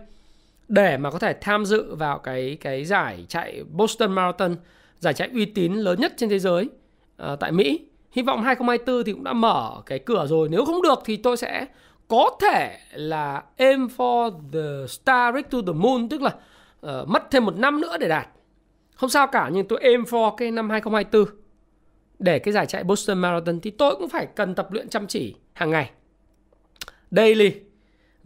để 0.68 0.96
mà 0.96 1.10
có 1.10 1.18
thể 1.18 1.34
tham 1.40 1.64
dự 1.64 1.94
vào 1.94 2.18
cái 2.18 2.58
cái 2.60 2.84
giải 2.84 3.24
chạy 3.28 3.64
Boston 3.70 4.12
Marathon 4.12 4.56
giải 4.98 5.14
chạy 5.14 5.28
uy 5.34 5.44
tín 5.44 5.72
lớn 5.72 6.00
nhất 6.00 6.12
trên 6.16 6.28
thế 6.28 6.38
giới 6.38 6.68
à, 7.16 7.36
tại 7.40 7.52
Mỹ. 7.52 7.80
Hy 8.12 8.22
vọng 8.22 8.42
2024 8.42 9.04
thì 9.04 9.12
cũng 9.12 9.24
đã 9.24 9.32
mở 9.32 9.82
cái 9.86 9.98
cửa 9.98 10.26
rồi. 10.28 10.48
Nếu 10.48 10.64
không 10.64 10.82
được 10.82 10.98
thì 11.04 11.16
tôi 11.16 11.36
sẽ 11.36 11.66
có 12.08 12.30
thể 12.40 12.78
là 12.92 13.42
aim 13.56 13.88
for 13.96 14.30
the 14.52 14.86
star 14.88 15.34
to 15.50 15.58
the 15.66 15.72
moon 15.72 16.08
tức 16.08 16.22
là 16.22 16.34
uh, 16.86 17.08
mất 17.08 17.22
thêm 17.30 17.44
một 17.44 17.56
năm 17.56 17.80
nữa 17.80 17.96
để 18.00 18.08
đạt. 18.08 18.28
Không 18.94 19.10
sao 19.10 19.26
cả 19.26 19.50
nhưng 19.52 19.68
tôi 19.68 19.78
aim 19.82 20.02
for 20.02 20.36
cái 20.36 20.50
năm 20.50 20.70
2024 20.70 21.38
để 22.18 22.38
cái 22.38 22.52
giải 22.52 22.66
chạy 22.66 22.84
Boston 22.84 23.18
Marathon 23.18 23.60
thì 23.60 23.70
tôi 23.70 23.96
cũng 23.96 24.08
phải 24.08 24.26
cần 24.26 24.54
tập 24.54 24.72
luyện 24.72 24.88
chăm 24.88 25.06
chỉ 25.06 25.34
hàng 25.52 25.70
ngày. 25.70 25.90
Daily 27.10 27.67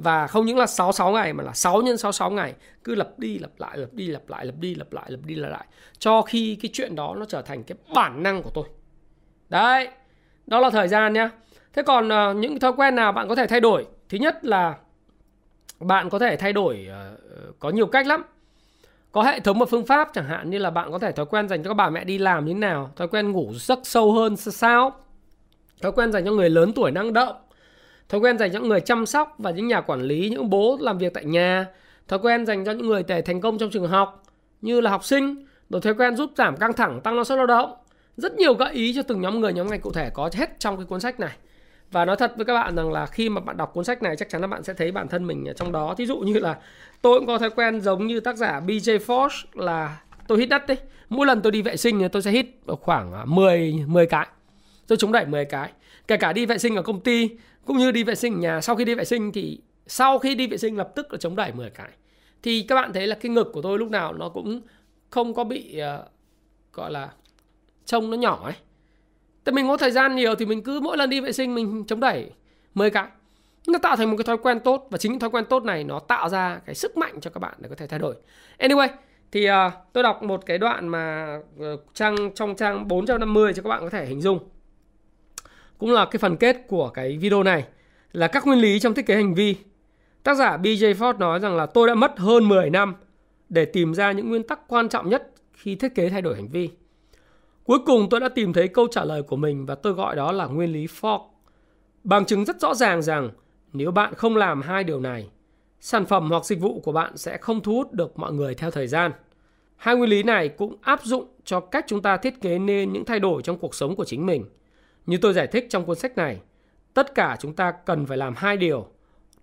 và 0.02 0.26
không 0.26 0.46
những 0.46 0.58
là 0.58 0.66
66 0.66 1.12
ngày 1.12 1.32
mà 1.32 1.44
là 1.44 1.52
6 1.52 1.82
nhân 1.82 1.98
66 1.98 2.30
ngày 2.30 2.54
cứ 2.84 2.94
lặp 2.94 3.18
đi 3.18 3.38
lặp 3.38 3.50
lại 3.58 3.78
lặp 3.78 3.92
đi 3.92 4.06
lặp 4.06 4.28
lại 4.28 4.46
lặp 4.46 4.54
đi 4.58 4.74
lặp 4.74 4.92
lại 4.92 5.04
lặp 5.08 5.20
đi 5.24 5.34
lặp 5.34 5.50
lại 5.50 5.66
cho 5.98 6.22
khi 6.22 6.58
cái 6.62 6.70
chuyện 6.72 6.94
đó 6.94 7.14
nó 7.18 7.24
trở 7.24 7.42
thành 7.42 7.64
cái 7.64 7.78
bản 7.94 8.22
năng 8.22 8.42
của 8.42 8.50
tôi. 8.54 8.64
Đấy, 9.48 9.88
đó 10.46 10.60
là 10.60 10.70
thời 10.70 10.88
gian 10.88 11.12
nhá. 11.12 11.30
Thế 11.72 11.82
còn 11.82 12.08
uh, 12.08 12.36
những 12.36 12.60
thói 12.60 12.72
quen 12.72 12.94
nào 12.94 13.12
bạn 13.12 13.28
có 13.28 13.34
thể 13.34 13.46
thay 13.46 13.60
đổi? 13.60 13.86
Thứ 14.08 14.18
nhất 14.18 14.44
là 14.44 14.76
bạn 15.80 16.10
có 16.10 16.18
thể 16.18 16.36
thay 16.36 16.52
đổi 16.52 16.88
uh, 16.88 17.58
có 17.58 17.70
nhiều 17.70 17.86
cách 17.86 18.06
lắm 18.06 18.24
có 19.12 19.22
hệ 19.22 19.40
thống 19.40 19.58
và 19.58 19.66
phương 19.66 19.86
pháp 19.86 20.08
chẳng 20.12 20.26
hạn 20.26 20.50
như 20.50 20.58
là 20.58 20.70
bạn 20.70 20.92
có 20.92 20.98
thể 20.98 21.12
thói 21.12 21.26
quen 21.26 21.48
dành 21.48 21.62
cho 21.62 21.70
các 21.70 21.74
bà 21.74 21.90
mẹ 21.90 22.04
đi 22.04 22.18
làm 22.18 22.44
như 22.44 22.52
thế 22.52 22.58
nào 22.58 22.90
thói 22.96 23.08
quen 23.08 23.32
ngủ 23.32 23.52
giấc 23.54 23.78
sâu 23.82 24.12
hơn 24.12 24.36
sao 24.36 24.92
thói 25.82 25.92
quen 25.92 26.12
dành 26.12 26.24
cho 26.24 26.30
người 26.30 26.50
lớn 26.50 26.72
tuổi 26.74 26.90
năng 26.90 27.12
động 27.12 27.36
thói 28.08 28.20
quen 28.20 28.38
dành 28.38 28.52
cho 28.52 28.58
những 28.58 28.68
người 28.68 28.80
chăm 28.80 29.06
sóc 29.06 29.34
và 29.38 29.50
những 29.50 29.68
nhà 29.68 29.80
quản 29.80 30.02
lý, 30.02 30.28
những 30.30 30.50
bố 30.50 30.78
làm 30.80 30.98
việc 30.98 31.14
tại 31.14 31.24
nhà. 31.24 31.66
Thói 32.08 32.18
quen 32.18 32.46
dành 32.46 32.64
cho 32.64 32.72
những 32.72 32.86
người 32.86 33.02
để 33.02 33.22
thành 33.22 33.40
công 33.40 33.58
trong 33.58 33.70
trường 33.70 33.88
học, 33.88 34.22
như 34.60 34.80
là 34.80 34.90
học 34.90 35.04
sinh. 35.04 35.46
Rồi 35.70 35.80
thói 35.80 35.94
quen 35.94 36.16
giúp 36.16 36.30
giảm 36.36 36.56
căng 36.56 36.72
thẳng, 36.72 37.00
tăng 37.00 37.16
năng 37.16 37.24
suất 37.24 37.36
lao 37.36 37.46
động. 37.46 37.74
Rất 38.16 38.34
nhiều 38.34 38.54
gợi 38.54 38.72
ý 38.72 38.94
cho 38.94 39.02
từng 39.02 39.20
nhóm 39.20 39.40
người, 39.40 39.52
nhóm 39.52 39.70
ngành 39.70 39.80
cụ 39.80 39.92
thể 39.92 40.10
có 40.14 40.30
hết 40.32 40.60
trong 40.60 40.76
cái 40.76 40.86
cuốn 40.86 41.00
sách 41.00 41.20
này. 41.20 41.32
Và 41.90 42.04
nói 42.04 42.16
thật 42.16 42.32
với 42.36 42.44
các 42.44 42.54
bạn 42.54 42.76
rằng 42.76 42.92
là 42.92 43.06
khi 43.06 43.28
mà 43.28 43.40
bạn 43.40 43.56
đọc 43.56 43.70
cuốn 43.74 43.84
sách 43.84 44.02
này, 44.02 44.16
chắc 44.16 44.28
chắn 44.28 44.40
là 44.40 44.46
bạn 44.46 44.62
sẽ 44.62 44.74
thấy 44.74 44.92
bản 44.92 45.08
thân 45.08 45.26
mình 45.26 45.48
ở 45.48 45.52
trong 45.52 45.72
đó. 45.72 45.94
Thí 45.98 46.06
dụ 46.06 46.18
như 46.18 46.38
là 46.38 46.58
tôi 47.02 47.18
cũng 47.18 47.26
có 47.26 47.38
thói 47.38 47.50
quen 47.50 47.80
giống 47.80 48.06
như 48.06 48.20
tác 48.20 48.36
giả 48.36 48.60
BJ 48.66 48.98
Force 48.98 49.44
là 49.54 50.00
tôi 50.28 50.38
hít 50.38 50.48
đất 50.48 50.66
đấy. 50.66 50.76
Mỗi 51.08 51.26
lần 51.26 51.42
tôi 51.42 51.52
đi 51.52 51.62
vệ 51.62 51.76
sinh 51.76 51.98
thì 51.98 52.08
tôi 52.08 52.22
sẽ 52.22 52.30
hít 52.30 52.46
khoảng 52.66 53.12
à, 53.12 53.24
10 53.24 53.84
10 53.86 54.06
cái. 54.06 54.26
Tôi 54.86 54.98
chống 54.98 55.12
đẩy 55.12 55.26
10 55.26 55.44
cái. 55.44 55.70
Kể 56.08 56.16
cả 56.16 56.32
đi 56.32 56.46
vệ 56.46 56.58
sinh 56.58 56.76
ở 56.76 56.82
công 56.82 57.00
ty 57.00 57.30
cũng 57.66 57.76
như 57.76 57.92
đi 57.92 58.04
vệ 58.04 58.14
sinh 58.14 58.34
ở 58.34 58.38
nhà 58.38 58.60
sau 58.60 58.76
khi 58.76 58.84
đi 58.84 58.94
vệ 58.94 59.04
sinh 59.04 59.32
thì 59.32 59.60
sau 59.86 60.18
khi 60.18 60.34
đi 60.34 60.46
vệ 60.46 60.56
sinh 60.56 60.76
lập 60.76 60.92
tức 60.94 61.12
là 61.12 61.18
chống 61.18 61.36
đẩy 61.36 61.52
10 61.52 61.70
cái. 61.70 61.90
Thì 62.42 62.62
các 62.62 62.74
bạn 62.74 62.92
thấy 62.92 63.06
là 63.06 63.14
cái 63.14 63.30
ngực 63.30 63.50
của 63.52 63.62
tôi 63.62 63.78
lúc 63.78 63.90
nào 63.90 64.12
nó 64.12 64.28
cũng 64.28 64.60
không 65.10 65.34
có 65.34 65.44
bị 65.44 65.80
uh, 66.00 66.06
gọi 66.72 66.90
là 66.90 67.10
trông 67.84 68.10
nó 68.10 68.16
nhỏ 68.16 68.40
ấy. 68.44 68.54
Tại 69.44 69.52
mình 69.52 69.68
có 69.68 69.76
thời 69.76 69.90
gian 69.90 70.16
nhiều 70.16 70.34
thì 70.34 70.46
mình 70.46 70.62
cứ 70.62 70.80
mỗi 70.80 70.96
lần 70.96 71.10
đi 71.10 71.20
vệ 71.20 71.32
sinh 71.32 71.54
mình 71.54 71.84
chống 71.86 72.00
đẩy 72.00 72.30
10 72.74 72.90
cái. 72.90 73.06
Nó 73.66 73.78
tạo 73.78 73.96
thành 73.96 74.10
một 74.10 74.16
cái 74.16 74.24
thói 74.24 74.38
quen 74.38 74.60
tốt 74.60 74.86
và 74.90 74.98
chính 74.98 75.18
thói 75.18 75.30
quen 75.30 75.44
tốt 75.44 75.64
này 75.64 75.84
nó 75.84 75.98
tạo 75.98 76.28
ra 76.28 76.60
cái 76.66 76.74
sức 76.74 76.96
mạnh 76.96 77.20
cho 77.20 77.30
các 77.30 77.38
bạn 77.38 77.54
để 77.58 77.68
có 77.68 77.74
thể 77.74 77.86
thay 77.86 77.98
đổi. 77.98 78.14
Anyway 78.58 78.88
thì 79.32 79.50
uh, 79.50 79.54
tôi 79.92 80.02
đọc 80.02 80.22
một 80.22 80.46
cái 80.46 80.58
đoạn 80.58 80.88
mà 80.88 81.36
uh, 81.60 81.80
trang 81.94 82.34
trong 82.34 82.54
trang 82.54 82.88
450 82.88 83.52
cho 83.54 83.62
các 83.62 83.68
bạn 83.68 83.80
có 83.82 83.90
thể 83.90 84.06
hình 84.06 84.20
dung 84.20 84.38
cũng 85.82 85.92
là 85.92 86.04
cái 86.04 86.18
phần 86.18 86.36
kết 86.36 86.56
của 86.68 86.88
cái 86.88 87.18
video 87.18 87.42
này 87.42 87.64
là 88.12 88.28
các 88.28 88.46
nguyên 88.46 88.58
lý 88.58 88.80
trong 88.80 88.94
thiết 88.94 89.06
kế 89.06 89.14
hành 89.14 89.34
vi 89.34 89.56
tác 90.22 90.34
giả 90.34 90.56
BJ 90.56 90.94
Ford 90.94 91.18
nói 91.18 91.40
rằng 91.40 91.56
là 91.56 91.66
tôi 91.66 91.88
đã 91.88 91.94
mất 91.94 92.18
hơn 92.18 92.48
10 92.48 92.70
năm 92.70 92.94
để 93.48 93.64
tìm 93.64 93.94
ra 93.94 94.12
những 94.12 94.28
nguyên 94.28 94.42
tắc 94.42 94.68
quan 94.68 94.88
trọng 94.88 95.08
nhất 95.08 95.30
khi 95.52 95.74
thiết 95.74 95.94
kế 95.94 96.08
thay 96.08 96.22
đổi 96.22 96.34
hành 96.34 96.48
vi 96.48 96.70
cuối 97.64 97.78
cùng 97.86 98.08
tôi 98.10 98.20
đã 98.20 98.28
tìm 98.28 98.52
thấy 98.52 98.68
câu 98.68 98.86
trả 98.90 99.04
lời 99.04 99.22
của 99.22 99.36
mình 99.36 99.66
và 99.66 99.74
tôi 99.74 99.92
gọi 99.92 100.16
đó 100.16 100.32
là 100.32 100.46
nguyên 100.46 100.72
lý 100.72 100.86
Ford 100.86 101.20
bằng 102.04 102.24
chứng 102.24 102.44
rất 102.44 102.60
rõ 102.60 102.74
ràng 102.74 103.02
rằng 103.02 103.30
nếu 103.72 103.90
bạn 103.90 104.14
không 104.14 104.36
làm 104.36 104.62
hai 104.62 104.84
điều 104.84 105.00
này, 105.00 105.30
sản 105.80 106.06
phẩm 106.06 106.30
hoặc 106.30 106.44
dịch 106.44 106.60
vụ 106.60 106.80
của 106.80 106.92
bạn 106.92 107.16
sẽ 107.16 107.36
không 107.36 107.60
thu 107.60 107.72
hút 107.72 107.92
được 107.92 108.18
mọi 108.18 108.32
người 108.32 108.54
theo 108.54 108.70
thời 108.70 108.86
gian. 108.86 109.12
Hai 109.76 109.96
nguyên 109.96 110.10
lý 110.10 110.22
này 110.22 110.48
cũng 110.48 110.76
áp 110.82 111.00
dụng 111.02 111.26
cho 111.44 111.60
cách 111.60 111.84
chúng 111.88 112.02
ta 112.02 112.16
thiết 112.16 112.40
kế 112.40 112.58
nên 112.58 112.92
những 112.92 113.04
thay 113.04 113.20
đổi 113.20 113.42
trong 113.42 113.58
cuộc 113.58 113.74
sống 113.74 113.96
của 113.96 114.04
chính 114.04 114.26
mình. 114.26 114.44
Như 115.06 115.18
tôi 115.22 115.32
giải 115.32 115.46
thích 115.46 115.66
trong 115.70 115.84
cuốn 115.84 115.96
sách 115.96 116.16
này, 116.16 116.40
tất 116.94 117.14
cả 117.14 117.36
chúng 117.40 117.54
ta 117.54 117.72
cần 117.86 118.06
phải 118.06 118.16
làm 118.16 118.34
hai 118.36 118.56
điều. 118.56 118.86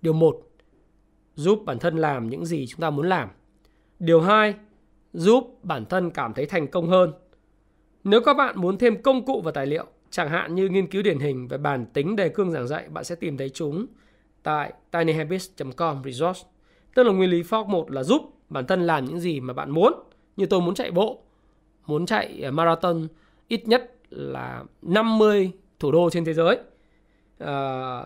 Điều 0.01 0.13
một, 0.13 0.41
giúp 1.35 1.63
bản 1.65 1.79
thân 1.79 1.97
làm 1.97 2.29
những 2.29 2.45
gì 2.45 2.67
chúng 2.67 2.81
ta 2.81 2.89
muốn 2.89 3.09
làm. 3.09 3.29
Điều 3.99 4.21
hai, 4.21 4.53
giúp 5.13 5.59
bản 5.63 5.85
thân 5.85 6.11
cảm 6.11 6.33
thấy 6.33 6.45
thành 6.45 6.67
công 6.67 6.89
hơn. 6.89 7.13
Nếu 8.03 8.21
các 8.21 8.33
bạn 8.33 8.61
muốn 8.61 8.77
thêm 8.77 9.01
công 9.01 9.25
cụ 9.25 9.41
và 9.41 9.51
tài 9.51 9.65
liệu, 9.65 9.85
chẳng 10.09 10.29
hạn 10.29 10.55
như 10.55 10.69
nghiên 10.69 10.87
cứu 10.87 11.01
điển 11.01 11.19
hình 11.19 11.47
về 11.47 11.57
bản 11.57 11.85
tính 11.85 12.15
đề 12.15 12.29
cương 12.29 12.51
giảng 12.51 12.67
dạy, 12.67 12.87
bạn 12.89 13.03
sẽ 13.03 13.15
tìm 13.15 13.37
thấy 13.37 13.49
chúng 13.49 13.85
tại 14.43 14.73
tinyhabits.com 14.91 16.01
resource. 16.03 16.41
Tức 16.95 17.03
là 17.03 17.13
nguyên 17.13 17.29
lý 17.29 17.41
fork 17.41 17.65
1 17.65 17.91
là 17.91 18.03
giúp 18.03 18.21
bản 18.49 18.67
thân 18.67 18.87
làm 18.87 19.05
những 19.05 19.19
gì 19.19 19.39
mà 19.39 19.53
bạn 19.53 19.71
muốn. 19.71 19.93
Như 20.37 20.45
tôi 20.45 20.61
muốn 20.61 20.75
chạy 20.75 20.91
bộ, 20.91 21.23
muốn 21.85 22.05
chạy 22.05 22.39
ờ, 22.43 22.51
marathon 22.51 23.07
ít 23.47 23.67
nhất 23.67 23.95
là 24.09 24.63
50 24.81 25.51
thủ 25.79 25.91
đô 25.91 26.09
trên 26.09 26.25
thế 26.25 26.33
giới. 26.33 26.57
Uh, 27.43 27.47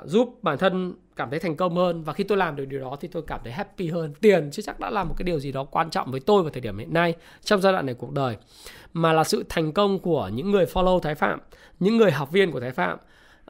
giúp 0.09 0.39
bản 0.41 0.57
thân 0.57 0.93
cảm 1.15 1.29
thấy 1.29 1.39
thành 1.39 1.55
công 1.55 1.75
hơn 1.75 2.03
và 2.03 2.13
khi 2.13 2.23
tôi 2.23 2.37
làm 2.37 2.55
được 2.55 2.65
điều 2.65 2.79
đó 2.79 2.97
thì 3.01 3.07
tôi 3.07 3.23
cảm 3.27 3.39
thấy 3.43 3.53
happy 3.53 3.87
hơn 3.87 4.13
tiền 4.21 4.49
chứ 4.51 4.61
chắc 4.61 4.79
đã 4.79 4.89
là 4.89 5.03
một 5.03 5.15
cái 5.17 5.23
điều 5.23 5.39
gì 5.39 5.51
đó 5.51 5.63
quan 5.63 5.89
trọng 5.89 6.11
với 6.11 6.19
tôi 6.19 6.43
vào 6.43 6.51
thời 6.51 6.61
điểm 6.61 6.77
hiện 6.77 6.93
nay 6.93 7.15
trong 7.41 7.61
giai 7.61 7.73
đoạn 7.73 7.85
này 7.85 7.95
cuộc 7.95 8.11
đời 8.11 8.37
mà 8.93 9.13
là 9.13 9.23
sự 9.23 9.45
thành 9.49 9.71
công 9.71 9.99
của 9.99 10.29
những 10.33 10.51
người 10.51 10.65
follow 10.65 10.99
thái 10.99 11.15
phạm 11.15 11.39
những 11.79 11.97
người 11.97 12.11
học 12.11 12.31
viên 12.31 12.51
của 12.51 12.59
thái 12.59 12.71
phạm 12.71 12.97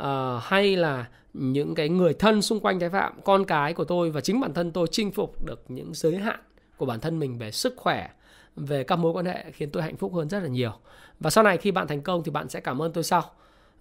uh, 0.01 0.43
hay 0.43 0.75
là 0.75 1.05
những 1.33 1.75
cái 1.75 1.89
người 1.89 2.13
thân 2.13 2.41
xung 2.41 2.59
quanh 2.59 2.79
thái 2.79 2.89
phạm 2.89 3.21
con 3.23 3.45
cái 3.45 3.73
của 3.73 3.85
tôi 3.85 4.11
và 4.11 4.21
chính 4.21 4.39
bản 4.39 4.53
thân 4.53 4.71
tôi 4.71 4.87
chinh 4.91 5.11
phục 5.11 5.45
được 5.45 5.63
những 5.67 5.93
giới 5.93 6.15
hạn 6.15 6.39
của 6.77 6.85
bản 6.85 6.99
thân 6.99 7.19
mình 7.19 7.37
về 7.37 7.51
sức 7.51 7.73
khỏe 7.77 8.09
về 8.55 8.83
các 8.83 8.95
mối 8.95 9.11
quan 9.11 9.25
hệ 9.25 9.45
khiến 9.51 9.69
tôi 9.71 9.83
hạnh 9.83 9.97
phúc 9.97 10.13
hơn 10.13 10.29
rất 10.29 10.39
là 10.39 10.47
nhiều. 10.47 10.71
Và 11.19 11.29
sau 11.29 11.43
này 11.43 11.57
khi 11.57 11.71
bạn 11.71 11.87
thành 11.87 12.01
công 12.01 12.23
thì 12.23 12.31
bạn 12.31 12.49
sẽ 12.49 12.59
cảm 12.59 12.81
ơn 12.81 12.93
tôi 12.93 13.03
sau. 13.03 13.23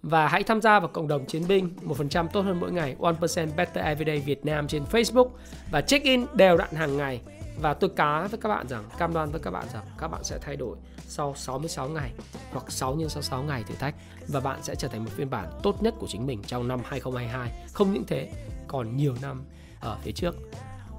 Và 0.03 0.27
hãy 0.27 0.43
tham 0.43 0.61
gia 0.61 0.79
vào 0.79 0.89
cộng 0.89 1.07
đồng 1.07 1.25
chiến 1.25 1.47
binh 1.47 1.69
1% 1.81 2.27
tốt 2.27 2.41
hơn 2.41 2.59
mỗi 2.59 2.71
ngày 2.71 2.95
1% 2.99 3.55
Better 3.55 3.85
Everyday 3.85 4.19
Việt 4.19 4.45
Nam 4.45 4.67
trên 4.67 4.83
Facebook. 4.91 5.29
Và 5.71 5.81
check 5.81 6.05
in 6.05 6.25
đều 6.33 6.57
đặn 6.57 6.73
hàng 6.73 6.97
ngày. 6.97 7.21
Và 7.61 7.73
tôi 7.73 7.89
cá 7.89 8.27
với 8.27 8.39
các 8.39 8.49
bạn 8.49 8.67
rằng 8.67 8.83
cam 8.97 9.13
đoan 9.13 9.29
với 9.29 9.39
các 9.39 9.51
bạn 9.51 9.65
rằng 9.73 9.83
các 9.97 10.07
bạn 10.07 10.23
sẽ 10.23 10.37
thay 10.41 10.55
đổi 10.55 10.77
sau 11.07 11.33
66 11.35 11.89
ngày 11.89 12.11
hoặc 12.51 12.71
6 12.71 12.95
nhân 12.95 13.09
66 13.09 13.43
ngày 13.43 13.63
thử 13.67 13.75
thách. 13.75 13.95
Và 14.27 14.39
bạn 14.39 14.63
sẽ 14.63 14.75
trở 14.75 14.87
thành 14.87 15.03
một 15.03 15.11
phiên 15.11 15.29
bản 15.29 15.49
tốt 15.63 15.83
nhất 15.83 15.93
của 15.99 16.07
chính 16.09 16.25
mình 16.25 16.41
trong 16.47 16.67
năm 16.67 16.79
2022. 16.85 17.51
Không 17.73 17.93
những 17.93 18.03
thế, 18.07 18.31
còn 18.67 18.97
nhiều 18.97 19.15
năm 19.21 19.43
ở 19.79 19.97
phía 20.01 20.11
trước 20.11 20.35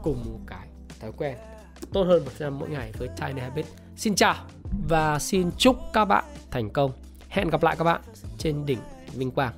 cùng 0.02 0.24
một 0.24 0.40
cái 0.46 0.68
thói 1.00 1.12
quen 1.16 1.36
tốt 1.92 2.02
hơn 2.02 2.24
một 2.24 2.30
năm 2.38 2.58
mỗi 2.58 2.68
ngày 2.68 2.92
với 2.98 3.08
Tiny 3.20 3.40
Habit. 3.40 3.66
Xin 3.96 4.14
chào 4.14 4.34
và 4.88 5.18
xin 5.18 5.50
chúc 5.58 5.76
các 5.92 6.04
bạn 6.04 6.24
thành 6.50 6.70
công. 6.70 6.90
Hẹn 7.28 7.50
gặp 7.50 7.62
lại 7.62 7.76
các 7.78 7.84
bạn 7.84 8.00
trên 8.38 8.66
đỉnh 8.66 8.78
vinh 9.14 9.30
quang. 9.30 9.52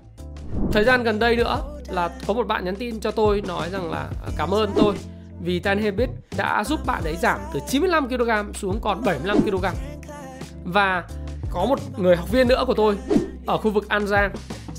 Thời 0.72 0.84
gian 0.84 1.02
gần 1.02 1.18
đây 1.18 1.36
nữa 1.36 1.78
là 1.88 2.10
có 2.26 2.34
một 2.34 2.46
bạn 2.46 2.64
nhắn 2.64 2.76
tin 2.76 3.00
cho 3.00 3.10
tôi 3.10 3.40
nói 3.40 3.70
rằng 3.70 3.90
là 3.90 3.98
à, 3.98 4.28
cảm 4.36 4.54
ơn 4.54 4.70
tôi 4.76 4.94
vì 5.40 5.60
Tiny 5.60 5.82
Habit 5.82 6.10
đã 6.36 6.64
giúp 6.64 6.80
bạn 6.86 7.04
ấy 7.04 7.16
giảm 7.16 7.40
từ 7.54 7.60
95 7.68 8.08
kg 8.08 8.52
xuống 8.54 8.80
còn 8.82 9.04
75 9.04 9.40
kg 9.40 9.64
và 10.64 11.04
có 11.50 11.66
một 11.66 11.78
người 11.98 12.16
học 12.16 12.30
viên 12.30 12.48
nữa 12.48 12.64
của 12.66 12.74
tôi 12.74 12.98
ở 13.46 13.56
khu 13.58 13.70
vực 13.70 13.88
An 13.88 14.06
Giang 14.06 14.32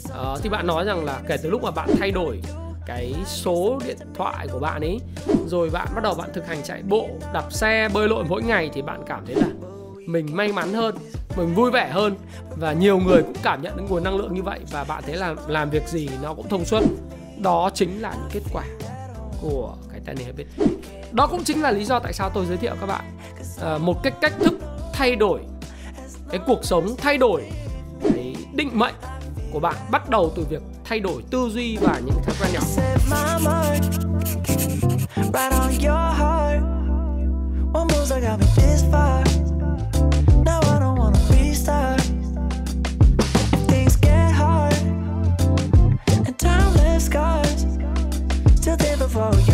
uh, 0.10 0.40
thì 0.44 0.50
bạn 0.50 0.68
nói 0.68 0.86
rằng 0.86 1.06
là 1.06 1.20
kể 1.28 1.38
từ 1.44 1.50
lúc 1.50 1.64
mà 1.64 1.72
bạn 1.72 1.90
thay 2.00 2.12
đổi 2.12 2.42
cái 2.88 3.14
số 3.26 3.80
điện 3.88 3.98
thoại 4.16 4.48
của 4.52 4.60
bạn 4.60 4.82
ấy. 4.82 5.00
Rồi 5.48 5.70
bạn 5.70 5.88
bắt 5.96 6.04
đầu 6.04 6.14
bạn 6.14 6.30
thực 6.34 6.48
hành 6.48 6.64
chạy 6.64 6.84
bộ, 6.84 7.08
đạp 7.34 7.54
xe, 7.54 7.90
bơi 7.94 8.08
lội 8.08 8.24
mỗi 8.30 8.44
ngày 8.44 8.70
thì 8.74 8.82
bạn 8.82 9.04
cảm 9.08 9.26
thấy 9.26 9.36
là 9.36 9.48
mình 10.08 10.36
may 10.36 10.54
mắn 10.54 10.74
hơn, 10.74 10.96
mình 11.38 11.56
vui 11.56 11.72
vẻ 11.72 11.90
hơn. 11.90 12.16
Và 12.56 12.74
nhiều 12.74 13.00
người 13.00 13.24
cũng 13.24 13.36
cảm 13.44 13.62
nhận 13.62 13.78
được 13.78 13.84
nguồn 13.90 14.04
năng 14.04 14.18
lượng 14.18 14.34
như 14.36 14.44
vậy 14.44 14.60
và 14.72 14.84
bạn 14.84 15.04
thấy 15.06 15.16
là 15.16 15.36
làm 15.48 15.70
việc 15.70 15.88
gì 15.88 16.10
nó 16.22 16.34
cũng 16.34 16.50
thông 16.50 16.66
suốt. 16.66 16.84
Đó 17.38 17.70
chính 17.74 18.02
là 18.02 18.14
những 18.14 18.30
kết 18.32 18.44
quả 18.54 18.64
của 19.42 19.76
cái 19.92 20.02
tiny 20.06 20.24
habit. 20.24 20.48
Đó 21.12 21.28
cũng 21.28 21.44
chính 21.44 21.62
là 21.62 21.72
lý 21.72 21.86
do 21.86 22.00
tại 22.00 22.14
sao 22.14 22.30
tôi 22.34 22.46
giới 22.46 22.58
thiệu 22.58 22.74
các 22.80 22.86
bạn 22.86 23.06
ờ, 23.60 23.78
một 23.78 24.04
cái 24.04 24.14
cách 24.22 24.34
thức 24.40 24.54
thay 24.94 25.16
đổi 25.16 25.40
cái 26.30 26.40
cuộc 26.48 26.66
sống, 26.66 26.96
thay 26.98 27.18
đổi 27.18 27.44
cái 28.04 28.36
định 28.54 28.70
mệnh 28.74 28.96
của 29.52 29.60
bạn 29.60 29.76
bắt 29.92 30.10
đầu 30.10 30.32
từ 30.36 30.46
việc 30.50 30.62
thay 30.90 31.00
đổi 31.00 31.22
tư 31.32 31.50
duy 31.54 31.78
và 31.78 32.02
những 32.06 32.24
thói 32.24 32.36
quen 32.42 32.54
nhỏ. 32.54 32.60
Still 49.18 49.47